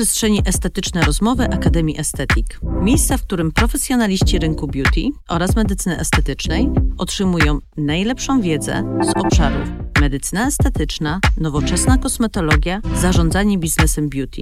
przestrzeni 0.00 0.42
estetyczne 0.44 1.02
rozmowy 1.02 1.44
Akademii 1.44 2.00
Estetik. 2.00 2.60
Miejsca, 2.62 3.16
w 3.16 3.22
którym 3.22 3.52
profesjonaliści 3.52 4.38
rynku 4.38 4.66
beauty 4.66 5.00
oraz 5.28 5.56
medycyny 5.56 5.98
estetycznej 5.98 6.70
otrzymują 6.98 7.58
najlepszą 7.76 8.40
wiedzę 8.40 8.98
z 9.02 9.24
obszarów 9.24 9.68
medycyna 10.00 10.46
estetyczna, 10.46 11.20
nowoczesna 11.36 11.98
kosmetologia, 11.98 12.80
zarządzanie 12.94 13.58
biznesem 13.58 14.08
beauty. 14.08 14.40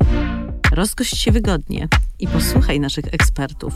Rozgość 0.73 1.17
się 1.17 1.33
wygodnie 1.33 1.89
i 2.19 2.29
posłuchaj 2.29 2.81
naszych 2.81 3.05
ekspertów. 3.15 3.75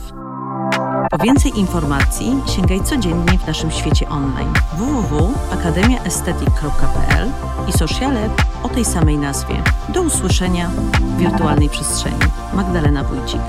Po 1.11 1.17
więcej 1.17 1.59
informacji 1.59 2.41
sięgaj 2.55 2.83
codziennie 2.83 3.39
w 3.39 3.47
naszym 3.47 3.71
świecie 3.71 4.09
online 4.09 4.53
www.akademiaestetyk.pl 4.77 7.31
i 7.69 7.71
sociale 7.71 8.29
o 8.63 8.69
tej 8.69 8.85
samej 8.85 9.17
nazwie. 9.17 9.63
Do 9.89 10.01
usłyszenia 10.01 10.69
w 10.69 11.17
wirtualnej 11.17 11.69
przestrzeni. 11.69 12.19
Magdalena 12.53 13.03
Wójcik. 13.03 13.41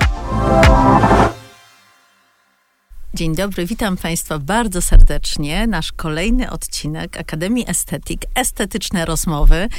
Dzień 3.13 3.35
dobry, 3.35 3.65
witam 3.65 3.97
Państwa 3.97 4.39
bardzo 4.39 4.81
serdecznie. 4.81 5.67
Nasz 5.67 5.91
kolejny 5.91 6.51
odcinek 6.51 7.17
Akademii 7.17 7.65
Estetyk, 7.67 8.21
estetyczne 8.35 9.05
rozmowy. 9.05 9.69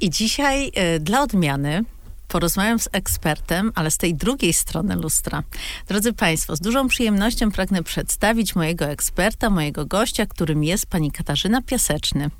I 0.00 0.10
dzisiaj 0.10 0.72
y, 0.96 1.00
dla 1.00 1.22
odmiany 1.22 1.84
porozmawiam 2.30 2.78
z 2.78 2.88
ekspertem, 2.92 3.72
ale 3.74 3.90
z 3.90 3.96
tej 3.96 4.14
drugiej 4.14 4.52
strony 4.52 4.96
lustra. 4.96 5.42
Drodzy 5.88 6.12
Państwo, 6.12 6.56
z 6.56 6.60
dużą 6.60 6.88
przyjemnością 6.88 7.50
pragnę 7.50 7.82
przedstawić 7.82 8.54
mojego 8.54 8.84
eksperta, 8.84 9.50
mojego 9.50 9.86
gościa, 9.86 10.26
którym 10.26 10.64
jest 10.64 10.86
pani 10.86 11.12
Katarzyna 11.12 11.62
Piaseczny. 11.62 12.30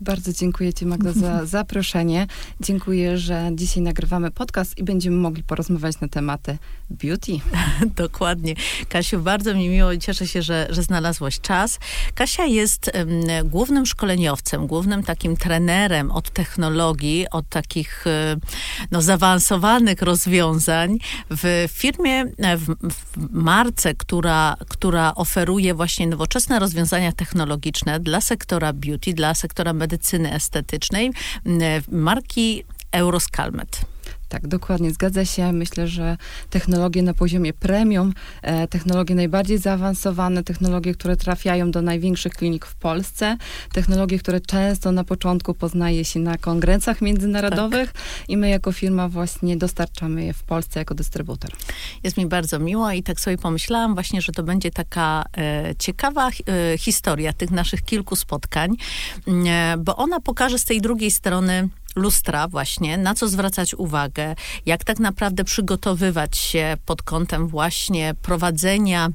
Bardzo 0.00 0.32
dziękuję 0.32 0.72
Ci, 0.72 0.86
Magda, 0.86 1.12
za 1.12 1.46
zaproszenie. 1.56 2.26
Dziękuję, 2.60 3.18
że 3.18 3.50
dzisiaj 3.52 3.82
nagrywamy 3.82 4.30
podcast 4.30 4.78
i 4.78 4.84
będziemy 4.84 5.16
mogli 5.16 5.42
porozmawiać 5.42 6.00
na 6.00 6.08
tematy 6.08 6.58
beauty. 6.90 7.32
Dokładnie. 7.96 8.54
Kasiu, 8.88 9.20
bardzo 9.20 9.54
mi 9.54 9.68
miło 9.68 9.92
i 9.92 9.98
cieszę 9.98 10.26
się, 10.26 10.42
że, 10.42 10.66
że 10.70 10.82
znalazłaś 10.82 11.40
czas. 11.40 11.78
Kasia 12.14 12.44
jest 12.44 12.90
um, 12.94 13.48
głównym 13.48 13.86
szkoleniowcem, 13.86 14.66
głównym 14.66 15.02
takim 15.02 15.36
trenerem 15.36 16.10
od 16.10 16.30
technologii, 16.30 17.26
od 17.30 17.48
takich 17.48 18.06
e, 18.06 18.36
no, 18.90 19.02
zaawansowanych 19.02 20.02
rozwiązań 20.02 20.98
w 21.30 21.68
firmie, 21.70 22.24
e, 22.38 22.56
w, 22.56 22.66
w 22.66 23.32
marce, 23.32 23.94
która, 23.94 24.56
która 24.68 25.14
oferuje 25.14 25.74
właśnie 25.74 26.06
nowoczesne 26.06 26.58
rozwiązania 26.58 27.12
technologiczne 27.12 28.00
dla 28.00 28.20
sektora 28.20 28.72
beauty, 28.72 29.14
dla 29.14 29.34
sektora 29.34 29.74
medycyny 29.82 30.32
estetycznej, 30.32 31.10
marki 31.90 32.64
Euroscalmet. 32.92 33.91
Tak, 34.32 34.48
dokładnie, 34.48 34.90
zgadza 34.90 35.24
się. 35.24 35.52
Myślę, 35.52 35.88
że 35.88 36.16
technologie 36.50 37.02
na 37.02 37.14
poziomie 37.14 37.52
premium, 37.52 38.12
e, 38.42 38.68
technologie 38.68 39.14
najbardziej 39.14 39.58
zaawansowane, 39.58 40.44
technologie, 40.44 40.94
które 40.94 41.16
trafiają 41.16 41.70
do 41.70 41.82
największych 41.82 42.32
klinik 42.32 42.66
w 42.66 42.74
Polsce, 42.74 43.36
technologie, 43.72 44.18
które 44.18 44.40
często 44.40 44.92
na 44.92 45.04
początku 45.04 45.54
poznaje 45.54 46.04
się 46.04 46.20
na 46.20 46.38
kongresach 46.38 47.00
międzynarodowych 47.00 47.92
tak. 47.92 48.02
i 48.28 48.36
my 48.36 48.48
jako 48.48 48.72
firma 48.72 49.08
właśnie 49.08 49.56
dostarczamy 49.56 50.24
je 50.24 50.32
w 50.32 50.42
Polsce 50.42 50.80
jako 50.80 50.94
dystrybutor. 50.94 51.50
Jest 52.02 52.16
mi 52.16 52.26
bardzo 52.26 52.58
miło 52.58 52.90
i 52.90 53.02
tak 53.02 53.20
sobie 53.20 53.38
pomyślałam 53.38 53.94
właśnie, 53.94 54.22
że 54.22 54.32
to 54.32 54.42
będzie 54.42 54.70
taka 54.70 55.24
e, 55.36 55.74
ciekawa 55.78 56.28
e, 56.28 56.78
historia 56.78 57.32
tych 57.32 57.50
naszych 57.50 57.82
kilku 57.82 58.16
spotkań, 58.16 58.76
e, 59.26 59.74
bo 59.78 59.96
ona 59.96 60.20
pokaże 60.20 60.58
z 60.58 60.64
tej 60.64 60.80
drugiej 60.80 61.10
strony 61.10 61.68
lustra 61.96 62.48
właśnie, 62.48 62.98
na 62.98 63.14
co 63.14 63.28
zwracać 63.28 63.74
uwagę, 63.74 64.34
jak 64.66 64.84
tak 64.84 64.98
naprawdę 64.98 65.44
przygotowywać 65.44 66.38
się 66.38 66.76
pod 66.86 67.02
kątem 67.02 67.48
właśnie 67.48 68.14
prowadzenia 68.22 69.08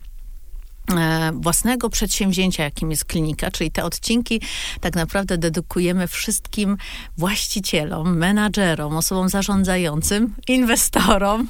e, 0.97 1.31
własnego 1.33 1.89
przedsięwzięcia, 1.89 2.63
jakim 2.63 2.91
jest 2.91 3.05
klinika, 3.05 3.51
czyli 3.51 3.71
te 3.71 3.83
odcinki 3.83 4.41
tak 4.81 4.95
naprawdę 4.95 5.37
dedykujemy 5.37 6.07
wszystkim 6.07 6.77
właścicielom, 7.17 8.17
menadżerom, 8.17 8.97
osobom 8.97 9.29
zarządzającym, 9.29 10.35
inwestorom 10.47 11.47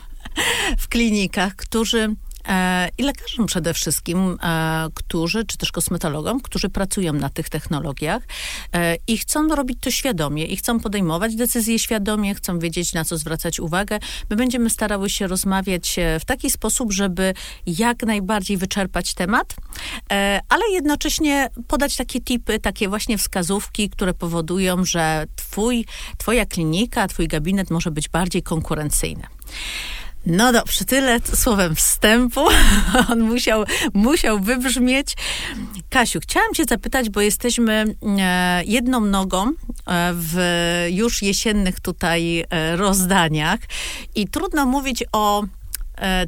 w 0.78 0.88
klinikach, 0.88 1.56
którzy 1.56 2.16
i 2.98 3.04
lekarzom 3.04 3.46
przede 3.46 3.74
wszystkim, 3.74 4.38
e, 4.44 4.88
którzy, 4.94 5.46
czy 5.46 5.58
też 5.58 5.72
kosmetologom, 5.72 6.42
którzy 6.42 6.70
pracują 6.70 7.14
na 7.14 7.30
tych 7.30 7.50
technologiach 7.50 8.24
e, 8.74 8.96
i 9.08 9.18
chcą 9.18 9.48
robić 9.48 9.78
to 9.82 9.92
świadomie 9.92 10.46
i 10.46 10.58
chcą 10.58 10.80
podejmować 10.80 11.36
decyzje 11.36 11.80
świadomie, 11.80 12.36
chcą 12.36 12.60
wiedzieć, 12.60 12.94
na 12.94 13.06
co 13.06 13.18
zwracać 13.18 13.60
uwagę. 13.60 14.00
My 14.30 14.36
będziemy 14.36 14.70
starały 14.70 15.10
się 15.10 15.28
rozmawiać 15.28 15.96
w 16.20 16.26
taki 16.26 16.50
sposób, 16.50 16.94
żeby 16.94 17.34
jak 17.68 18.04
najbardziej 18.04 18.58
wyczerpać 18.58 19.14
temat, 19.14 19.56
ale 20.50 20.70
jednocześnie 20.72 21.50
podać 21.68 21.96
takie 21.96 22.22
tipy, 22.22 22.60
takie 22.60 22.90
właśnie 22.90 23.18
wskazówki, 23.18 23.90
które 23.90 24.14
powodują, 24.14 24.86
że 24.86 25.26
twój, 25.36 25.86
twoja 26.18 26.46
klinika, 26.46 27.08
twój 27.08 27.28
gabinet 27.28 27.72
może 27.72 27.92
być 27.92 28.10
bardziej 28.10 28.44
konkurencyjny. 28.44 29.24
No 30.26 30.54
dobrze, 30.54 30.86
tyle 30.86 31.20
słowem 31.34 31.76
wstępu. 31.76 32.42
On 33.12 33.20
musiał, 33.20 33.64
musiał 33.94 34.40
wybrzmieć. 34.40 35.14
Kasiu, 35.90 36.20
chciałam 36.20 36.54
cię 36.54 36.66
zapytać, 36.66 37.10
bo 37.10 37.22
jesteśmy 37.22 37.86
e, 38.20 38.64
jedną 38.66 39.00
nogą 39.00 39.48
e, 39.48 39.54
w 40.14 40.38
już 40.90 41.22
jesiennych 41.22 41.80
tutaj 41.80 42.46
e, 42.50 42.76
rozdaniach 42.76 43.60
i 44.16 44.28
trudno 44.28 44.66
mówić 44.66 45.04
o 45.12 45.44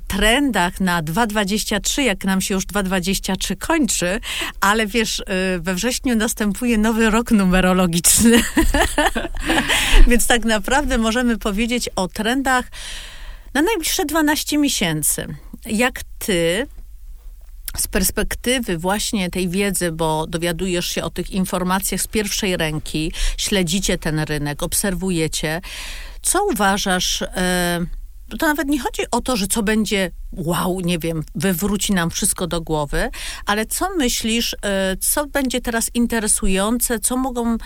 trendach 0.08 0.82
na 0.82 1.04
2.23, 1.04 2.02
jak 2.02 2.26
nam 2.26 2.42
się 2.42 2.54
już 2.54 2.66
2.23 2.66 3.58
kończy, 3.58 4.20
ale 4.62 4.88
wiesz, 4.88 5.24
we 5.60 5.76
wrześniu 5.76 6.16
następuje 6.16 6.78
nowy 6.78 7.10
rok 7.10 7.32
numerologiczny. 7.32 8.42
Więc 10.08 10.28
tak 10.28 10.46
naprawdę 10.46 10.98
możemy 10.98 11.38
powiedzieć 11.38 11.90
o 11.96 12.08
trendach 12.08 12.66
na 13.62 13.66
najbliższe 13.66 14.06
12 14.06 14.58
miesięcy. 14.58 15.28
Jak 15.66 16.02
ty 16.20 16.68
z 17.78 17.88
perspektywy 17.88 18.78
właśnie 18.78 19.30
tej 19.30 19.50
wiedzy, 19.50 19.92
bo 19.92 20.28
dowiadujesz 20.28 20.88
się 20.88 21.04
o 21.04 21.10
tych 21.10 21.32
informacjach 21.32 22.02
z 22.02 22.08
pierwszej 22.08 22.58
ręki, 22.58 23.12
śledzicie 23.38 23.98
ten 23.98 24.20
rynek, 24.20 24.64
obserwujecie, 24.64 25.62
co 26.22 26.46
uważasz? 26.46 27.22
E, 27.22 27.86
to 28.40 28.48
nawet 28.48 28.68
nie 28.68 28.80
chodzi 28.80 29.02
o 29.12 29.22
to, 29.22 29.38
że 29.38 29.48
co 29.48 29.64
będzie, 29.64 30.12
wow, 30.32 30.80
nie 30.80 31.00
wiem, 31.00 31.24
wywróci 31.36 31.94
nam 31.94 32.10
wszystko 32.10 32.48
do 32.48 32.62
głowy, 32.62 33.10
ale 33.46 33.66
co 33.66 33.90
myślisz, 33.96 34.56
e, 34.62 34.98
co 34.98 35.26
będzie 35.26 35.62
teraz 35.62 35.90
interesujące, 35.94 37.00
co 37.00 37.18
mogą, 37.18 37.58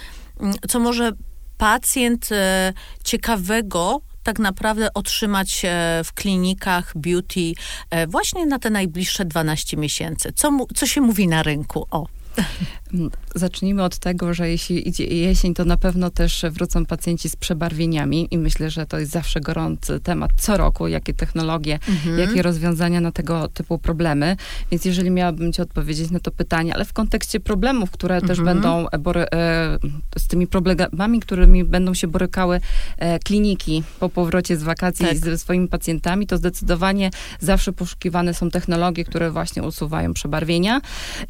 co 0.69 0.79
może 0.79 1.11
pacjent 1.57 2.31
e, 2.31 2.73
ciekawego 3.03 4.01
tak 4.23 4.39
naprawdę 4.39 4.94
otrzymać 4.94 5.66
w 6.03 6.13
klinikach 6.13 6.91
beauty 6.95 7.53
e, 7.89 8.07
właśnie 8.07 8.45
na 8.45 8.59
te 8.59 8.69
najbliższe 8.69 9.25
12 9.25 9.78
miesięcy? 9.78 10.34
Co, 10.35 10.51
co 10.75 10.88
się 10.88 11.01
mówi 11.01 11.28
na 11.28 11.44
rynku? 11.44 11.88
O. 11.91 12.07
Zacznijmy 13.35 13.83
od 13.83 13.97
tego, 13.97 14.33
że 14.33 14.49
jeśli 14.49 14.88
idzie 14.88 15.05
jesień, 15.05 15.53
to 15.53 15.66
na 15.66 15.77
pewno 15.77 16.09
też 16.09 16.45
wrócą 16.51 16.85
pacjenci 16.85 17.29
z 17.29 17.35
przebarwieniami 17.35 18.27
i 18.31 18.38
myślę, 18.38 18.69
że 18.69 18.85
to 18.85 18.99
jest 18.99 19.11
zawsze 19.11 19.41
gorący 19.41 19.99
temat 19.99 20.31
co 20.38 20.57
roku, 20.57 20.88
jakie 20.88 21.13
technologie, 21.13 21.79
mhm. 21.89 22.19
jakie 22.19 22.41
rozwiązania 22.41 23.01
na 23.01 23.11
tego 23.11 23.47
typu 23.47 23.79
problemy. 23.79 24.38
Więc 24.71 24.85
jeżeli 24.85 25.11
miałabym 25.11 25.53
ci 25.53 25.61
odpowiedzieć 25.61 26.11
na 26.11 26.19
to 26.19 26.31
pytanie, 26.31 26.75
ale 26.75 26.85
w 26.85 26.94
kontekście 26.94 27.39
problemów, 27.39 27.91
które 27.91 28.16
mhm. 28.16 28.27
też 28.27 28.41
będą 28.45 28.85
bory, 29.00 29.21
e, 29.21 29.77
z 30.17 30.27
tymi 30.27 30.47
problemami, 30.47 31.19
którymi 31.19 31.63
będą 31.63 31.94
się 31.94 32.07
borykały 32.07 32.59
e, 32.97 33.19
kliniki 33.19 33.83
po 34.00 34.09
powrocie 34.09 34.57
z 34.57 34.63
wakacji 34.63 35.06
tak. 35.06 35.18
ze 35.18 35.38
swoimi 35.38 35.68
pacjentami, 35.68 36.27
to 36.27 36.38
zdecydowanie 36.38 37.12
zawsze 37.39 37.74
poszukiwane 37.74 38.33
są 38.33 38.50
technologie, 38.50 39.06
które 39.06 39.31
właśnie 39.31 39.63
usuwają 39.63 40.13
przebarwienia. 40.13 40.81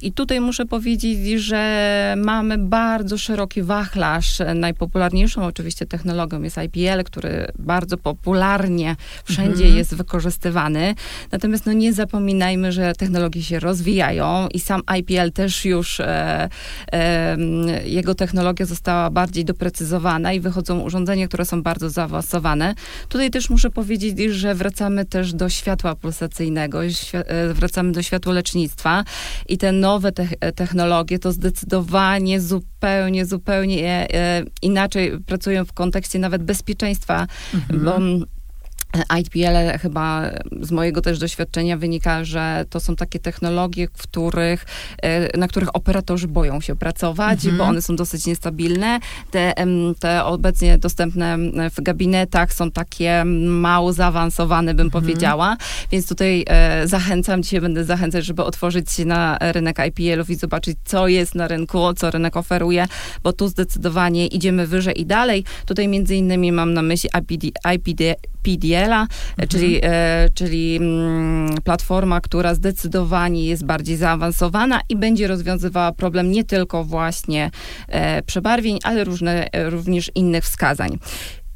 I 0.02 0.12
tutaj 0.12 0.40
muszę 0.40 0.66
powiedzieć, 0.66 0.93
że 1.38 1.54
że 1.54 2.16
mamy 2.18 2.58
bardzo 2.58 3.18
szeroki 3.18 3.62
wachlarz. 3.62 4.40
Najpopularniejszą 4.56 5.46
oczywiście 5.46 5.86
technologią 5.86 6.42
jest 6.42 6.58
IPL, 6.58 7.04
który 7.06 7.48
bardzo 7.60 7.98
popularnie 7.98 8.96
wszędzie 9.24 9.64
mhm. 9.64 9.76
jest 9.76 9.96
wykorzystywany. 9.96 10.96
Natomiast 11.32 11.66
no 11.66 11.74
nie 11.74 11.94
zapominajmy, 11.94 12.72
że 12.72 12.94
technologie 12.94 13.44
się 13.44 13.60
rozwijają 13.60 14.48
i 14.48 14.60
sam 14.60 14.82
IPL 15.00 15.32
też 15.32 15.66
już 15.66 16.00
e, 16.00 16.50
e, 16.92 17.38
jego 17.86 18.16
technologia 18.16 18.66
została 18.66 19.10
bardziej 19.10 19.46
doprecyzowana 19.46 20.34
i 20.34 20.40
wychodzą 20.40 20.80
urządzenia, 20.80 21.28
które 21.28 21.46
są 21.46 21.64
bardzo 21.64 21.90
zaawansowane. 21.90 22.76
Tutaj 23.10 23.32
też 23.32 23.50
muszę 23.50 23.70
powiedzieć, 23.70 24.20
że 24.32 24.56
wracamy 24.56 25.06
też 25.06 25.34
do 25.34 25.50
światła 25.50 25.96
pulsacyjnego, 25.96 26.80
e, 26.84 27.54
wracamy 27.54 27.92
do 27.92 28.02
światłolecznictwa 28.02 29.04
i 29.50 29.58
te 29.58 29.72
nowe 29.72 30.12
te 30.12 30.28
technologie 30.56 30.83
to 31.20 31.32
zdecydowanie 31.32 32.42
zupełnie, 32.42 33.26
zupełnie 33.26 34.08
e, 34.14 34.44
inaczej 34.62 35.20
pracują 35.20 35.66
w 35.66 35.74
kontekście 35.74 36.20
nawet 36.20 36.44
bezpieczeństwa, 36.44 37.28
mhm. 37.54 37.86
bo 37.86 38.00
IPL 39.20 39.78
chyba 39.82 40.30
z 40.62 40.72
mojego 40.72 41.02
też 41.02 41.20
doświadczenia 41.20 41.78
wynika, 41.78 42.24
że 42.24 42.66
to 42.70 42.80
są 42.80 42.96
takie 42.96 43.20
technologie, 43.20 43.88
w 43.94 44.04
których, 44.04 44.66
e, 45.02 45.38
na 45.38 45.48
których 45.48 45.76
operatorzy 45.76 46.28
boją 46.28 46.62
się 46.62 46.76
pracować, 46.76 47.40
mhm. 47.40 47.58
bo 47.58 47.64
one 47.64 47.82
są 47.82 47.96
dosyć 47.96 48.26
niestabilne. 48.26 49.00
Te, 49.32 49.54
te 50.00 50.26
obecnie 50.26 50.78
dostępne 50.78 51.38
w 51.70 51.82
gabinetach 51.82 52.54
są 52.54 52.72
takie 52.72 53.26
mało 53.46 53.94
zaawansowane, 53.94 54.74
bym 54.74 54.86
mhm. 54.86 55.04
powiedziała. 55.04 55.58
Więc 55.92 56.08
tutaj 56.08 56.46
e, 56.48 56.88
zachęcam, 56.88 57.44
dzisiaj 57.44 57.62
będę 57.62 57.86
zachęcać, 57.86 58.26
żeby 58.26 58.44
otworzyć 58.44 58.92
się 58.92 59.06
na 59.06 59.38
rynek 59.42 59.78
IPL-ów 59.88 60.30
i 60.30 60.36
zobaczyć, 60.36 60.78
co 60.86 61.08
jest 61.08 61.36
na 61.36 61.48
rynku, 61.48 61.94
co 61.94 62.12
rynek 62.12 62.38
oferuje, 62.38 62.86
bo 63.24 63.34
tu 63.34 63.48
zdecydowanie 63.48 64.28
idziemy 64.28 64.68
wyżej 64.68 65.02
i 65.02 65.06
dalej. 65.06 65.44
Tutaj 65.66 65.88
między 65.88 66.16
innymi 66.16 66.52
mam 66.52 66.74
na 66.74 66.82
myśli 66.82 67.10
IPD, 67.22 67.48
IPD 67.76 68.83
PDL-a, 68.84 69.02
mhm. 69.02 69.48
czyli, 69.50 69.80
e, 69.84 70.30
czyli 70.34 70.76
mm, 70.76 71.62
platforma, 71.64 72.22
która 72.22 72.56
zdecydowanie 72.56 73.46
jest 73.46 73.66
bardziej 73.66 73.98
zaawansowana 73.98 74.82
i 74.90 74.96
będzie 74.96 75.28
rozwiązywała 75.28 75.92
problem 75.92 76.32
nie 76.32 76.44
tylko 76.44 76.84
właśnie 76.84 77.52
e, 77.88 78.22
przebarwień, 78.22 78.80
ale 78.84 79.04
różne, 79.04 79.48
również 79.54 80.12
innych 80.16 80.44
wskazań 80.44 80.98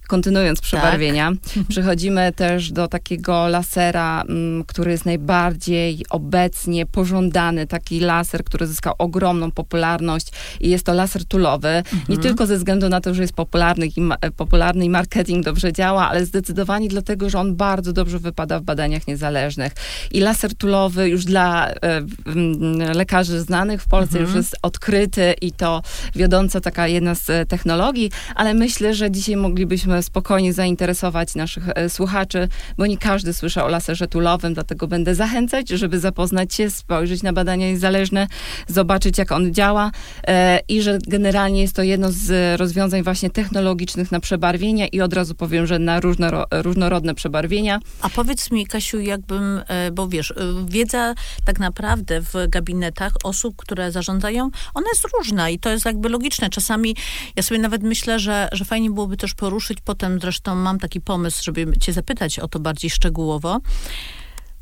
kontynuując 0.08 0.62
przebarwienia, 0.62 1.32
tak. 1.56 1.64
przechodzimy 1.70 2.32
też 2.36 2.72
do 2.72 2.88
takiego 2.88 3.48
lasera, 3.48 4.22
mm, 4.22 4.64
który 4.64 4.92
jest 4.92 5.06
najbardziej 5.06 6.06
obecnie 6.10 6.86
pożądany, 6.86 7.68
taki 7.68 8.00
laser, 8.00 8.44
który 8.44 8.68
zyskał 8.68 8.94
ogromną 8.98 9.52
popularność 9.52 10.28
i 10.60 10.70
jest 10.70 10.86
to 10.86 10.94
laser 10.94 11.26
tulowy. 11.26 11.70
Mhm. 11.70 12.02
Nie 12.10 12.18
tylko 12.18 12.46
ze 12.46 12.58
względu 12.58 12.90
na 12.90 13.02
to, 13.02 13.14
że 13.14 13.22
jest 13.22 13.34
popularny 13.34 13.88
i, 13.88 13.92
popularny 14.36 14.86
i 14.86 14.90
marketing 14.90 15.46
dobrze 15.46 15.74
działa, 15.74 16.10
ale 16.10 16.26
zdecydowanie 16.26 16.90
dlatego, 16.90 17.30
że 17.30 17.40
on 17.40 17.56
bardzo 17.56 17.94
dobrze 17.94 18.20
wypada 18.20 18.60
w 18.60 18.64
badaniach 18.64 19.08
niezależnych. 19.08 19.74
I 20.12 20.20
laser 20.20 20.56
tulowy 20.56 21.10
już 21.10 21.26
dla 21.26 21.68
e, 21.70 22.02
lekarzy 22.94 23.42
znanych 23.42 23.82
w 23.82 23.88
Polsce 23.88 24.20
mhm. 24.20 24.26
już 24.26 24.36
jest 24.36 24.58
odkryty 24.62 25.34
i 25.42 25.52
to 25.52 25.82
wiodąca 26.16 26.62
taka 26.62 26.88
jedna 26.88 27.16
z 27.16 27.50
technologii, 27.50 28.12
ale 28.36 28.54
myślę, 28.54 28.94
że 28.94 29.12
dzisiaj 29.12 29.36
moglibyśmy 29.36 29.97
spokojnie 30.02 30.54
zainteresować 30.54 31.36
naszych 31.36 31.70
e, 31.70 31.90
słuchaczy, 31.90 32.48
bo 32.78 32.86
nie 32.86 32.98
każdy 32.98 33.34
słyszał 33.34 33.66
o 33.66 33.70
laserze 33.70 34.08
tulowym, 34.08 34.54
dlatego 34.54 34.88
będę 34.88 35.16
zachęcać, 35.16 35.70
żeby 35.70 36.00
zapoznać 36.00 36.54
się, 36.54 36.70
spojrzeć 36.70 37.24
na 37.24 37.34
badania 37.34 37.68
niezależne, 37.68 38.28
zobaczyć 38.68 39.18
jak 39.18 39.32
on 39.32 39.54
działa 39.54 39.92
e, 40.28 40.60
i 40.68 40.82
że 40.82 41.00
generalnie 41.08 41.62
jest 41.62 41.76
to 41.76 41.84
jedno 41.84 42.12
z 42.12 42.60
rozwiązań 42.60 43.04
właśnie 43.04 43.30
technologicznych 43.30 44.12
na 44.12 44.20
przebarwienia 44.20 44.88
i 44.88 45.02
od 45.02 45.14
razu 45.14 45.36
powiem, 45.36 45.68
że 45.68 45.80
na 45.80 46.00
różnoro, 46.00 46.46
różnorodne 46.52 47.16
przebarwienia. 47.16 47.80
A 48.02 48.10
powiedz 48.10 48.52
mi, 48.52 48.68
Kasiu, 48.68 49.00
jakbym, 49.00 49.62
e, 49.68 49.92
bo 49.92 50.08
wiesz, 50.08 50.34
wiedza 50.66 51.14
tak 51.46 51.60
naprawdę 51.60 52.22
w 52.22 52.34
gabinetach 52.50 53.14
osób, 53.24 53.56
które 53.56 53.92
zarządzają, 53.92 54.50
ona 54.74 54.88
jest 54.90 55.04
różna 55.18 55.50
i 55.50 55.60
to 55.60 55.70
jest 55.70 55.86
jakby 55.86 56.10
logiczne. 56.10 56.50
Czasami 56.50 56.96
ja 57.36 57.44
sobie 57.44 57.60
nawet 57.60 57.84
myślę, 57.84 58.20
że, 58.20 58.50
że 58.52 58.66
fajnie 58.66 58.90
byłoby 58.90 59.18
też 59.18 59.34
poruszyć 59.34 59.82
Potem 59.88 60.20
zresztą 60.20 60.56
mam 60.56 60.80
taki 60.80 61.02
pomysł, 61.02 61.44
żeby 61.44 61.78
cię 61.78 61.94
zapytać 61.94 62.40
o 62.40 62.48
to 62.48 62.60
bardziej 62.60 62.90
szczegółowo. 62.90 63.60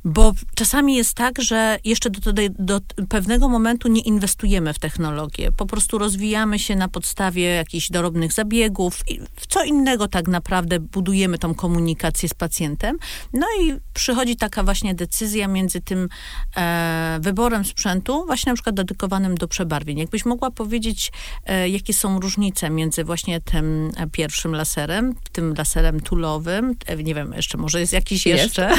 Bo 0.06 0.34
czasami 0.56 0.96
jest 0.96 1.13
tak, 1.13 1.42
że 1.42 1.78
jeszcze 1.84 2.10
do, 2.10 2.34
do, 2.34 2.42
do, 2.60 2.80
pewnego 3.10 3.50
momentu 3.50 3.88
nie 3.88 4.02
inwestujemy 4.02 4.74
w 4.74 4.80
technologię. 4.80 5.52
Po 5.52 5.66
prostu 5.66 5.98
rozwijamy 5.98 6.60
się 6.60 6.75
na 6.75 6.88
podstawie 6.88 7.44
jakichś 7.44 7.90
dorobnych 7.90 8.34
zabiegów. 8.34 9.02
I 9.07 9.19
w 9.36 9.48
co 9.48 9.63
innego 9.63 10.07
tak 10.07 10.28
naprawdę 10.28 10.80
budujemy 10.80 11.38
tą 11.38 11.56
komunikację 11.56 12.30
z 12.30 12.34
pacjentem. 12.34 12.98
No 13.34 13.48
i 13.62 13.74
przychodzi 13.94 14.36
taka 14.36 14.63
właśnie 14.63 14.96
decyzja 14.96 15.48
między 15.48 15.81
tym 15.81 16.10
e, 16.56 17.18
wyborem 17.22 17.66
sprzętu, 17.66 18.25
właśnie 18.25 18.51
na 18.51 18.56
przykład 18.56 18.75
dedykowanym 18.75 19.36
do 19.36 19.48
przebarwień. 19.48 19.98
Jakbyś 19.98 20.25
mogła 20.25 20.51
powiedzieć, 20.51 21.12
e, 21.46 21.69
jakie 21.69 21.94
są 21.94 22.19
różnice 22.19 22.69
między 22.69 23.04
właśnie 23.04 23.42
tym 23.42 23.92
pierwszym 24.12 24.56
laserem, 24.56 25.16
tym 25.31 25.54
laserem 25.58 26.00
tulowym, 26.00 26.75
e, 26.86 26.96
nie 26.96 27.16
wiem, 27.16 27.34
jeszcze 27.36 27.58
może 27.58 27.80
jest 27.80 27.94
jakiś 27.94 28.25
jest. 28.25 28.44
jeszcze. 28.44 28.69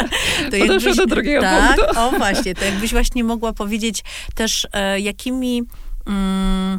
to 0.50 0.73
do 0.96 1.06
drugiego 1.06 1.40
tak, 1.40 1.76
punktu. 1.76 2.00
O 2.00 2.10
właśnie, 2.10 2.54
to 2.54 2.64
jakbyś 2.64 2.92
właśnie 2.92 3.24
mogła 3.24 3.52
powiedzieć 3.52 4.02
też, 4.34 4.66
e, 4.72 5.00
jakimi... 5.00 5.62
Mm, 6.06 6.78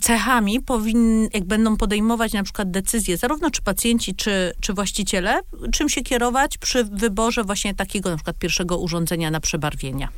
cechami 0.00 0.60
powin, 0.60 1.28
jak 1.34 1.44
będą 1.44 1.76
podejmować 1.76 2.32
na 2.32 2.42
przykład 2.42 2.70
decyzje, 2.70 3.16
zarówno 3.16 3.50
czy 3.50 3.62
pacjenci, 3.62 4.14
czy, 4.14 4.52
czy 4.60 4.72
właściciele, 4.72 5.40
czym 5.72 5.88
się 5.88 6.02
kierować 6.02 6.58
przy 6.58 6.84
wyborze 6.84 7.44
właśnie 7.44 7.74
takiego 7.74 8.10
na 8.10 8.16
przykład 8.16 8.38
pierwszego 8.38 8.78
urządzenia 8.78 9.30
na 9.30 9.40
przebarwienia? 9.40 10.08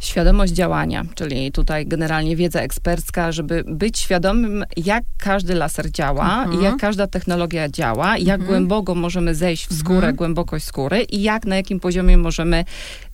Świadomość 0.00 0.52
działania, 0.52 1.04
czyli 1.14 1.52
tutaj 1.52 1.86
generalnie 1.86 2.36
wiedza 2.36 2.60
ekspercka, 2.60 3.32
żeby 3.32 3.64
być 3.66 3.98
świadomym, 3.98 4.64
jak 4.76 5.04
każdy 5.18 5.54
laser 5.54 5.90
działa, 5.90 6.44
mhm. 6.44 6.62
jak 6.62 6.76
każda 6.76 7.06
technologia 7.06 7.68
działa, 7.68 8.18
jak 8.18 8.40
mhm. 8.40 8.46
głęboko 8.46 8.94
możemy 8.94 9.34
zejść 9.34 9.68
w 9.68 9.78
skórę, 9.78 9.96
mhm. 9.96 10.16
głębokość 10.16 10.64
skóry 10.64 11.02
i 11.02 11.22
jak, 11.22 11.44
na 11.44 11.56
jakim 11.56 11.80
poziomie 11.80 12.16
możemy, 12.16 12.64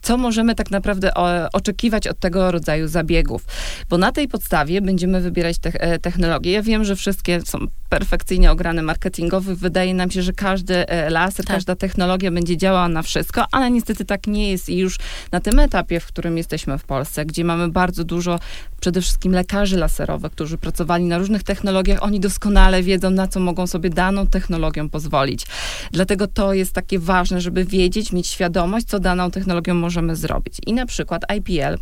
co 0.01 0.17
możemy 0.17 0.55
tak 0.55 0.71
naprawdę 0.71 1.13
o, 1.13 1.51
oczekiwać 1.53 2.07
od 2.07 2.19
tego 2.19 2.51
rodzaju 2.51 2.87
zabiegów. 2.87 3.45
Bo 3.89 3.97
na 3.97 4.11
tej 4.11 4.27
podstawie 4.27 4.81
będziemy 4.81 5.12
będziemy 5.13 5.29
wybierać 5.29 5.57
te, 5.57 5.81
e, 5.81 5.99
technologie. 5.99 6.51
Ja 6.51 6.61
wiem, 6.61 6.83
że 6.83 6.95
wszystkie 6.95 7.41
są 7.45 7.67
perfekcyjnie 7.89 8.51
ograne 8.51 8.81
marketingowy. 8.81 9.55
Wydaje 9.55 9.93
nam 9.93 10.11
się, 10.11 10.21
że 10.21 10.33
każdy 10.33 10.87
e, 10.87 11.09
laser, 11.09 11.45
tak. 11.45 11.55
każda 11.55 11.75
technologia 11.75 12.31
będzie 12.31 12.57
działała 12.57 12.87
na 12.87 13.01
wszystko, 13.01 13.45
ale 13.51 13.71
niestety 13.71 14.05
tak 14.05 14.27
nie 14.27 14.51
jest 14.51 14.69
i 14.69 14.77
już 14.77 14.97
na 15.31 15.39
tym 15.39 15.59
etapie, 15.59 15.99
w 15.99 16.05
którym 16.05 16.37
jesteśmy 16.37 16.77
w 16.77 16.83
Polsce, 16.83 17.25
gdzie 17.25 17.43
mamy 17.43 17.67
bardzo 17.67 18.03
dużo 18.03 18.39
przede 18.79 19.01
wszystkim 19.01 19.31
lekarzy 19.31 19.77
laserowych, 19.77 20.31
którzy 20.31 20.57
pracowali 20.57 21.05
na 21.05 21.17
różnych 21.17 21.43
technologiach, 21.43 22.03
oni 22.03 22.19
doskonale 22.19 22.83
wiedzą, 22.83 23.09
na 23.09 23.27
co 23.27 23.39
mogą 23.39 23.67
sobie 23.67 23.89
daną 23.89 24.27
technologią 24.27 24.89
pozwolić. 24.89 25.45
Dlatego 25.91 26.27
to 26.27 26.53
jest 26.53 26.73
takie 26.73 26.99
ważne, 26.99 27.41
żeby 27.41 27.65
wiedzieć, 27.65 28.11
mieć 28.11 28.27
świadomość, 28.27 28.85
co 28.85 28.99
daną 28.99 29.31
technologią 29.31 29.73
możemy 29.73 30.15
zrobić. 30.15 30.57
I 30.67 30.73
na 30.73 30.85
przykład 30.85 31.21
IPL. 31.37 31.77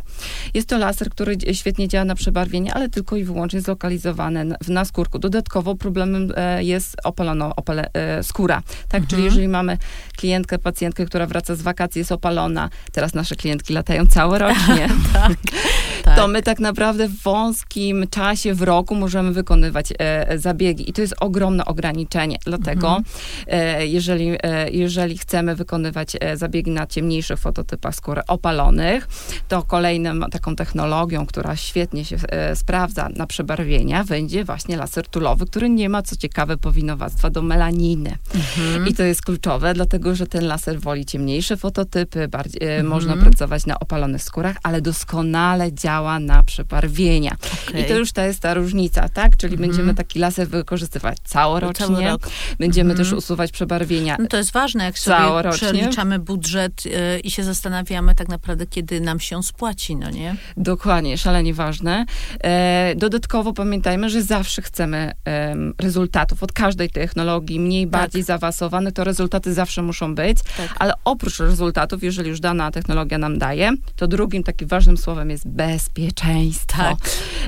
Jest 0.54 0.68
to 0.68 0.78
laser, 0.78 1.10
który 1.10 1.36
świetnie 1.52 1.88
działa 1.88 2.04
na 2.04 2.14
przebarwienie, 2.14 2.74
ale 2.74 2.88
tylko 2.88 3.16
i 3.16 3.21
wyłącznie 3.24 3.60
zlokalizowany 3.60 4.54
w 4.64 4.68
naskórku. 4.68 5.18
Dodatkowo 5.18 5.74
problemem 5.74 6.32
e, 6.36 6.64
jest 6.64 6.96
opalona 7.04 7.56
opale, 7.56 7.90
e, 7.94 8.22
skóra. 8.22 8.62
Tak, 8.88 9.00
mhm. 9.00 9.06
czyli 9.06 9.24
jeżeli 9.24 9.48
mamy 9.48 9.78
klientkę, 10.16 10.58
pacjentkę, 10.58 11.06
która 11.06 11.26
wraca 11.26 11.54
z 11.54 11.62
wakacji, 11.62 11.98
jest 11.98 12.12
opalona, 12.12 12.70
teraz 12.92 13.14
nasze 13.14 13.36
klientki 13.36 13.74
latają 13.74 14.06
całorocznie, 14.06 14.88
tak, 15.12 15.32
tak. 16.04 16.16
to 16.16 16.28
my 16.28 16.42
tak 16.42 16.60
naprawdę 16.60 17.08
w 17.08 17.22
wąskim 17.22 18.06
czasie 18.10 18.54
w 18.54 18.62
roku 18.62 18.94
możemy 18.94 19.32
wykonywać 19.32 19.92
e, 19.98 20.38
zabiegi 20.38 20.90
i 20.90 20.92
to 20.92 21.00
jest 21.00 21.14
ogromne 21.20 21.64
ograniczenie. 21.64 22.38
Dlatego 22.44 22.96
mhm. 22.96 23.04
e, 23.46 23.86
jeżeli, 23.86 24.36
e, 24.42 24.70
jeżeli 24.70 25.18
chcemy 25.18 25.56
wykonywać 25.56 26.16
e, 26.20 26.36
zabiegi 26.36 26.70
na 26.70 26.86
ciemniejszych 26.86 27.38
fototypach 27.38 27.94
skóry 27.94 28.22
opalonych, 28.28 29.08
to 29.48 29.62
kolejną 29.62 30.20
taką 30.20 30.56
technologią, 30.56 31.26
która 31.26 31.56
świetnie 31.56 32.04
się 32.04 32.16
sprawdza 32.54 33.08
na 33.12 33.26
przebarwienia, 33.26 34.04
będzie 34.04 34.44
właśnie 34.44 34.76
laser 34.76 35.08
tulowy, 35.08 35.46
który 35.46 35.70
nie 35.70 35.88
ma, 35.88 36.02
co 36.02 36.16
ciekawe, 36.16 36.56
powinowactwa 36.56 37.30
do 37.30 37.42
melaniny. 37.42 38.18
Mhm. 38.34 38.88
I 38.88 38.94
to 38.94 39.02
jest 39.02 39.22
kluczowe, 39.22 39.74
dlatego, 39.74 40.14
że 40.14 40.26
ten 40.26 40.46
laser 40.46 40.80
woli 40.80 41.06
ciemniejsze 41.06 41.56
fototypy, 41.56 42.28
bardziej, 42.28 42.62
e, 42.62 42.70
mhm. 42.70 42.86
można 42.86 43.16
pracować 43.16 43.66
na 43.66 43.80
opalonych 43.80 44.22
skórach, 44.22 44.56
ale 44.62 44.80
doskonale 44.80 45.72
działa 45.72 46.18
na 46.18 46.42
przebarwienia. 46.42 47.36
Okay. 47.68 47.80
I 47.80 47.84
to 47.84 47.94
już 47.94 48.12
to 48.12 48.22
jest 48.22 48.40
ta 48.40 48.54
różnica, 48.54 49.08
tak? 49.08 49.36
Czyli 49.36 49.54
mhm. 49.54 49.70
będziemy 49.70 49.94
taki 49.94 50.18
laser 50.18 50.48
wykorzystywać 50.48 51.18
całorocznie. 51.24 51.86
Cały 51.86 52.04
rok. 52.04 52.28
Będziemy 52.58 52.90
mhm. 52.90 53.08
też 53.08 53.18
usuwać 53.18 53.52
przebarwienia. 53.52 54.16
No 54.20 54.26
to 54.26 54.36
jest 54.36 54.52
ważne, 54.52 54.84
jak 54.84 54.98
sobie 54.98 55.16
całorocznie. 55.16 55.68
przeliczamy 55.68 56.18
budżet 56.18 56.84
yy, 56.84 57.20
i 57.20 57.30
się 57.30 57.44
zastanawiamy 57.44 58.14
tak 58.14 58.28
naprawdę, 58.28 58.66
kiedy 58.66 59.00
nam 59.00 59.20
się 59.20 59.42
spłaci, 59.42 59.96
no 59.96 60.10
nie? 60.10 60.36
Dokładnie, 60.56 61.18
szalenie 61.18 61.54
ważne. 61.54 62.06
E, 62.44 62.94
dodatkowo 63.02 63.52
pamiętajmy, 63.52 64.10
że 64.10 64.22
zawsze 64.22 64.62
chcemy 64.62 65.12
rezultatów 65.78 66.42
od 66.42 66.52
każdej 66.52 66.90
technologii, 66.90 67.60
mniej, 67.60 67.84
tak. 67.84 67.90
bardziej 67.90 68.22
zaawansowane, 68.22 68.92
to 68.92 69.04
rezultaty 69.04 69.54
zawsze 69.54 69.82
muszą 69.82 70.14
być, 70.14 70.38
tak. 70.56 70.74
ale 70.78 70.92
oprócz 71.04 71.38
rezultatów, 71.38 72.02
jeżeli 72.02 72.28
już 72.28 72.40
dana 72.40 72.70
technologia 72.70 73.18
nam 73.18 73.38
daje, 73.38 73.72
to 73.96 74.06
drugim 74.06 74.42
takim 74.42 74.68
ważnym 74.68 74.96
słowem 74.96 75.30
jest 75.30 75.48
bezpieczeństwo. 75.48 76.78
Tak. 76.82 76.98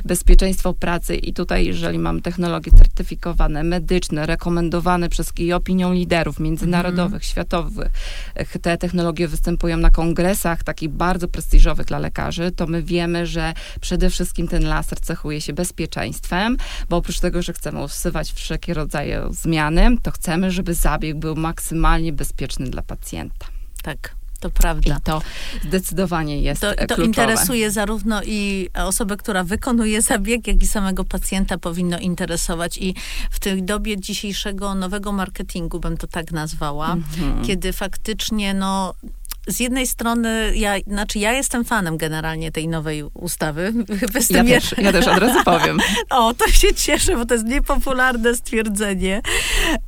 Bezpieczeństwo 0.05 0.75
pracy 0.75 1.17
i 1.17 1.33
tutaj, 1.33 1.67
jeżeli 1.67 1.99
mam 1.99 2.21
technologie 2.21 2.73
certyfikowane, 2.73 3.65
medyczne, 3.65 4.27
rekomendowane 4.27 5.09
przez 5.09 5.33
i 5.39 5.53
opinią 5.53 5.93
liderów 5.93 6.41
międzynarodowych, 6.41 7.13
mm. 7.13 7.23
światowych, 7.23 7.93
te 8.63 8.79
technologie 8.79 9.29
występują 9.29 9.77
na 9.77 9.91
kongresach 9.91 10.65
takich 10.65 10.89
bardzo 10.91 11.29
prestiżowych 11.29 11.87
dla 11.87 11.99
lekarzy, 11.99 12.51
to 12.51 12.67
my 12.67 12.83
wiemy, 12.83 13.27
że 13.27 13.53
przede 13.81 14.11
wszystkim 14.11 14.49
ten 14.49 14.65
laser 14.65 15.01
cechuje 15.01 15.41
się 15.45 15.53
bezpieczeństwem, 15.53 16.57
bo 16.89 16.97
oprócz 16.97 17.21
tego, 17.21 17.43
że 17.43 17.53
chcemy 17.53 17.83
usuwać 17.83 18.33
wszelkie 18.33 18.75
rodzaje 18.75 19.29
zmiany, 19.31 19.97
to 20.03 20.11
chcemy, 20.11 20.51
żeby 20.51 20.75
zabieg 20.75 21.17
był 21.17 21.37
maksymalnie 21.37 22.13
bezpieczny 22.13 22.71
dla 22.71 22.83
pacjenta. 22.83 23.47
Tak. 23.83 24.17
To 24.45 24.51
prawda. 24.51 24.97
I 24.99 25.03
to 25.03 25.23
zdecydowanie 25.65 26.41
jest 26.41 26.61
to, 26.61 26.75
to 26.75 26.87
kluczowe. 26.87 27.05
interesuje 27.05 27.71
zarówno 27.71 28.23
i 28.23 28.69
osobę, 28.75 29.17
która 29.17 29.45
wykonuje 29.45 30.03
zabieg, 30.03 30.47
jak 30.47 30.63
i 30.63 30.67
samego 30.67 31.05
pacjenta 31.05 31.59
powinno 31.59 31.99
interesować. 31.99 32.79
I 32.79 32.95
w 33.31 33.41
tej 33.41 33.63
dobie 33.63 34.01
dzisiejszego 34.01 34.75
nowego 34.75 35.13
marketingu, 35.13 35.81
bym 35.81 35.97
to 35.97 36.07
tak 36.07 36.33
nazwała, 36.33 36.93
mhm. 36.93 37.45
kiedy 37.45 37.73
faktycznie 37.73 38.55
no, 38.55 38.95
z 39.47 39.61
jednej 39.61 39.87
strony, 39.87 40.53
ja, 40.57 40.75
znaczy 40.87 41.19
ja 41.19 41.33
jestem 41.33 41.65
fanem 41.65 41.97
generalnie 41.97 42.53
tej 42.53 42.69
nowej 42.69 43.05
ustawy. 43.15 43.73
Ja 44.31 44.45
też, 44.45 44.75
ja 44.79 44.93
też 44.93 45.07
od 45.07 45.19
razu 45.19 45.45
powiem. 45.45 45.79
o, 46.11 46.35
to 46.35 46.49
się 46.49 46.75
cieszę, 46.75 47.17
bo 47.17 47.27
to 47.27 47.35
jest 47.35 47.47
niepopularne 47.47 48.35
stwierdzenie. 48.35 49.23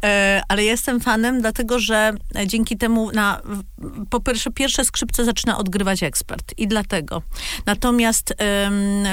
E, 0.05 0.43
ale 0.49 0.65
jestem 0.65 1.01
fanem, 1.01 1.41
dlatego 1.41 1.79
że 1.79 2.13
dzięki 2.47 2.77
temu 2.77 3.11
na, 3.13 3.43
po 4.11 4.21
pierwsze, 4.21 4.51
pierwsze 4.51 4.85
skrzypce 4.85 5.25
zaczyna 5.25 5.59
odgrywać 5.59 6.03
ekspert 6.03 6.55
i 6.57 6.69
dlatego. 6.69 7.23
Natomiast 7.67 8.35